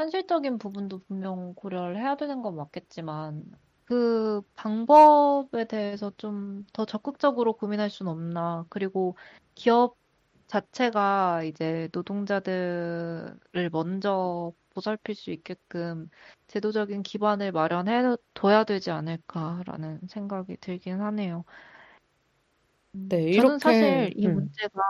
현실적인 0.00 0.58
부분도 0.58 1.00
분명 1.06 1.54
고려를 1.54 1.96
해야 1.98 2.16
되는 2.16 2.42
건 2.42 2.56
맞겠지만, 2.56 3.44
그 3.84 4.42
방법에 4.54 5.66
대해서 5.66 6.12
좀 6.16 6.64
더 6.72 6.84
적극적으로 6.86 7.54
고민할 7.56 7.90
수는 7.90 8.10
없나. 8.12 8.64
그리고 8.70 9.16
기업 9.54 9.96
자체가 10.46 11.42
이제 11.44 11.88
노동자들을 11.92 13.70
먼저 13.72 14.52
보살필 14.70 15.14
수 15.14 15.30
있게끔 15.32 16.08
제도적인 16.48 17.02
기반을 17.02 17.52
마련해 17.52 18.16
둬야 18.34 18.64
되지 18.64 18.90
않을까라는 18.90 20.00
생각이 20.08 20.56
들긴 20.58 21.00
하네요. 21.02 21.44
음, 22.94 23.08
네, 23.08 23.22
저는 23.30 23.58
이렇게, 23.58 23.58
사실 23.58 24.12
이 24.16 24.28
음, 24.28 24.28
문제가 24.28 24.80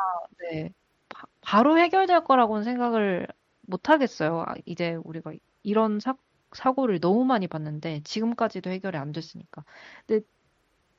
네, 0.50 0.72
바, 1.08 1.26
바로 1.40 1.78
해결될 1.78 2.24
거라고는 2.24 2.64
생각을 2.64 3.26
못 3.70 3.88
하겠어요. 3.88 4.44
아, 4.46 4.54
이제 4.66 4.96
우리가 5.04 5.32
이런 5.62 6.00
사, 6.00 6.16
사고를 6.52 7.00
너무 7.00 7.24
많이 7.24 7.46
봤는데 7.48 8.02
지금까지도 8.04 8.70
해결이 8.70 8.98
안 8.98 9.12
됐으니까. 9.12 9.64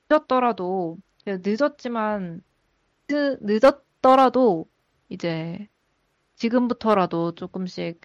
늦었더라도 0.10 0.98
늦었지만 1.26 2.42
늦, 3.08 3.40
늦었더라도 3.42 4.68
이제 5.10 5.68
지금부터라도 6.36 7.36
조금씩 7.36 8.02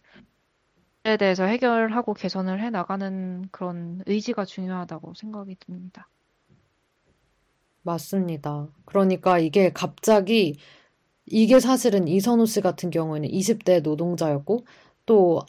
에 1.04 1.16
대해서 1.16 1.44
해결하고 1.44 2.14
개선을 2.14 2.60
해 2.60 2.68
나가는 2.70 3.48
그런 3.52 4.02
의지가 4.06 4.44
중요하다고 4.44 5.14
생각이 5.14 5.56
듭니다. 5.60 6.08
맞습니다. 7.82 8.68
그러니까 8.84 9.38
이게 9.38 9.72
갑자기, 9.72 10.58
이게 11.26 11.60
사실은 11.60 12.08
이선호 12.08 12.46
씨 12.46 12.60
같은 12.60 12.90
경우에는 12.90 13.28
20대 13.28 13.80
노동자였고, 13.82 14.64
또 15.06 15.40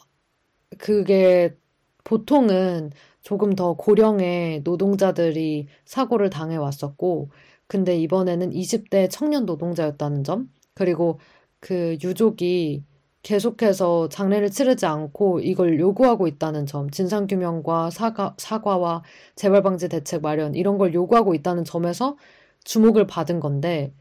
그게 0.78 1.56
보통은 2.04 2.90
조금 3.22 3.54
더 3.54 3.74
고령의 3.74 4.62
노동자들이 4.64 5.68
사고를 5.84 6.30
당해 6.30 6.56
왔었고, 6.56 7.30
근데 7.66 7.96
이번에는 7.98 8.50
20대 8.50 9.08
청년 9.10 9.46
노동자였다는 9.46 10.24
점, 10.24 10.50
그리고 10.74 11.20
그 11.60 11.98
유족이 12.02 12.84
계속해서 13.22 14.08
장례를 14.08 14.50
치르지 14.50 14.86
않고 14.86 15.40
이걸 15.40 15.78
요구하고 15.78 16.26
있다는 16.28 16.66
점, 16.66 16.90
진상규명과 16.90 17.90
사과, 17.90 18.34
사과와 18.38 19.02
재발방지 19.36 19.88
대책 19.88 20.22
마련, 20.22 20.54
이런 20.54 20.78
걸 20.78 20.94
요구하고 20.94 21.34
있다는 21.34 21.64
점에서 21.64 22.16
주목을 22.64 23.06
받은 23.06 23.40
건데, 23.40 23.92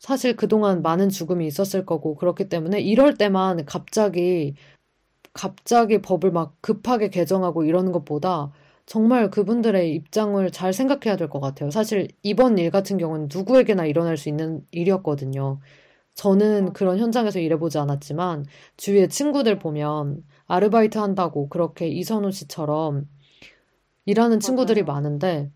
사실 0.00 0.36
그동안 0.36 0.82
많은 0.82 1.10
죽음이 1.10 1.46
있었을 1.46 1.86
거고, 1.86 2.16
그렇기 2.16 2.48
때문에 2.48 2.80
이럴 2.80 3.14
때만 3.16 3.66
갑자기 3.66 4.54
갑자기 5.32 6.02
법을 6.02 6.32
막 6.32 6.56
급하게 6.60 7.10
개정하고 7.10 7.64
이러는 7.64 7.92
것보다 7.92 8.52
정말 8.86 9.30
그분들의 9.30 9.94
입장을 9.94 10.50
잘 10.50 10.72
생각해야 10.72 11.16
될 11.16 11.28
것 11.28 11.40
같아요. 11.40 11.70
사실 11.70 12.08
이번 12.22 12.58
일 12.58 12.70
같은 12.70 12.98
경우는 12.98 13.28
누구에게나 13.32 13.86
일어날 13.86 14.16
수 14.16 14.28
있는 14.28 14.66
일이었거든요. 14.72 15.60
저는 16.14 16.72
그런 16.74 16.98
현장에서 16.98 17.38
일해보지 17.40 17.78
않았지만 17.78 18.46
주위에 18.76 19.08
친구들 19.08 19.58
보면 19.58 20.24
아르바이트 20.46 20.98
한다고 20.98 21.48
그렇게 21.48 21.88
이선호 21.88 22.30
씨처럼 22.32 23.08
일하는 24.06 24.40
친구들이. 24.40 24.82
많은데 24.82 25.50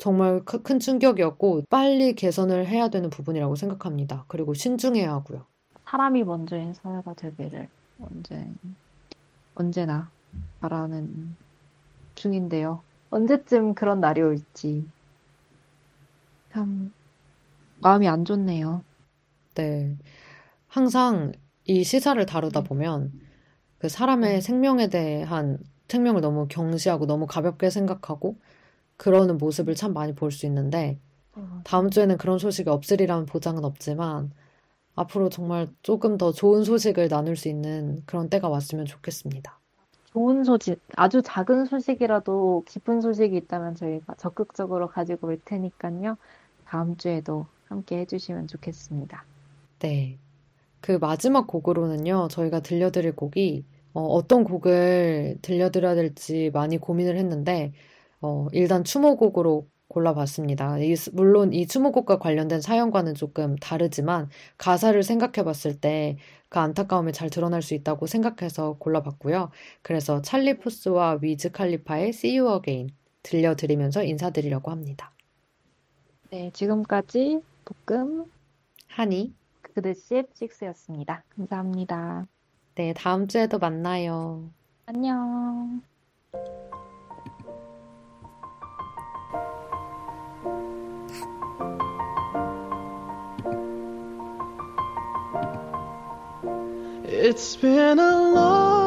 정말 0.00 0.44
크- 0.44 0.62
큰 0.62 0.80
충격이었고 0.80 1.64
빨리 1.70 2.14
개선을 2.14 2.66
해야 2.66 2.88
되는 2.88 3.10
부분이라고 3.10 3.54
생각합니다. 3.54 4.24
그리고 4.28 4.54
신중해야 4.54 5.12
하고요. 5.12 5.46
사람이 5.84 6.24
먼저인 6.24 6.72
사회가 6.72 7.12
되기를 7.14 7.68
언제, 8.00 8.50
언제나 9.54 10.10
바라는 10.60 11.36
중인데요. 12.14 12.82
언제쯤 13.10 13.74
그런 13.74 14.00
날이 14.00 14.22
올지 14.22 14.86
참 16.52 16.92
마음이 17.80 18.08
안 18.08 18.24
좋네요. 18.24 18.84
네. 19.54 19.96
항상 20.68 21.32
이 21.64 21.84
시사를 21.84 22.24
다루다 22.26 22.62
네, 22.62 22.68
보면 22.68 23.12
그 23.78 23.88
사람의 23.88 24.34
네, 24.34 24.40
생명에 24.40 24.88
대한 24.88 25.58
생명을 25.88 26.20
너무 26.20 26.46
경시하고 26.48 27.06
너무 27.06 27.26
가볍게 27.26 27.70
생각하고 27.70 28.38
그러는 29.00 29.38
모습을 29.38 29.74
참 29.74 29.94
많이 29.94 30.14
볼 30.14 30.30
수 30.30 30.44
있는데 30.46 30.98
네, 31.34 31.42
다음. 31.64 31.90
주에는 31.90 32.18
그런 32.18 32.38
소식이 32.38 32.68
없으리라는 32.68 33.24
보장은 33.26 33.64
없지만 33.64 34.30
앞으로 34.94 35.30
정말 35.30 35.68
조금 35.82 36.18
더 36.18 36.32
좋은 36.32 36.64
소식을 36.64 37.08
나눌 37.08 37.36
수 37.36 37.48
있는 37.48 38.02
그런 38.04 38.28
때가 38.28 38.48
왔으면 38.48 38.84
좋겠습니다. 38.84 39.58
좋은 40.12 40.44
소식, 40.44 40.80
아주 40.96 41.22
작은 41.22 41.66
소식이라도 41.66 42.64
기쁜 42.66 43.00
소식이 43.00 43.36
있다면 43.36 43.76
저희가 43.76 44.14
적극적으로 44.16 44.88
가지고 44.88 45.28
올 45.28 45.40
테니까요. 45.44 46.16
다음 46.66 46.96
주에도 46.96 47.46
함께 47.68 47.98
해주시면 47.98 48.48
좋겠습니다. 48.48 49.24
네. 49.78 50.18
그 50.80 50.92
마지막 51.00 51.46
곡으로는요, 51.46 52.28
저희가 52.30 52.60
들려드릴 52.60 53.14
곡이 53.14 53.64
어, 53.94 54.02
어떤 54.02 54.44
곡을 54.44 55.38
들려드려야 55.42 55.94
될지 55.94 56.50
많이 56.52 56.78
고민을 56.78 57.16
했는데, 57.16 57.72
어, 58.20 58.46
일단 58.52 58.84
추모곡으로 58.84 59.68
골라봤습니다. 59.88 60.78
이, 60.78 60.94
물론 61.12 61.52
이 61.52 61.64
추모곡과 61.64 62.18
관련된 62.18 62.60
사연과는 62.60 63.14
조금 63.14 63.56
다르지만 63.56 64.28
가사를 64.56 65.02
생각해 65.02 65.44
봤을 65.44 65.80
때 65.80 66.16
그 66.50 66.58
안타까움이 66.58 67.12
잘 67.12 67.30
드러날 67.30 67.62
수 67.62 67.74
있다고 67.74 68.06
생각해서 68.06 68.74
골라봤고요. 68.78 69.50
그래서 69.82 70.20
찰리 70.20 70.58
푸스와 70.58 71.20
위즈 71.22 71.52
칼리파의 71.52 72.08
See 72.08 72.38
You 72.38 72.56
Again 72.56 72.92
들려드리면서 73.22 74.02
인사드리려고 74.02 74.72
합니다. 74.72 75.12
네, 76.30 76.50
지금까지 76.52 77.40
볶음 77.86 78.24
하니 78.88 79.32
그드십 79.62 80.30
식스였습니다. 80.34 81.22
감사합니다. 81.36 82.26
네, 82.74 82.92
다음 82.94 83.28
주에도 83.28 83.60
만나요. 83.60 84.50
안녕. 84.86 85.82
It's 97.22 97.54
been 97.54 97.98
a 97.98 98.32
long 98.32 98.79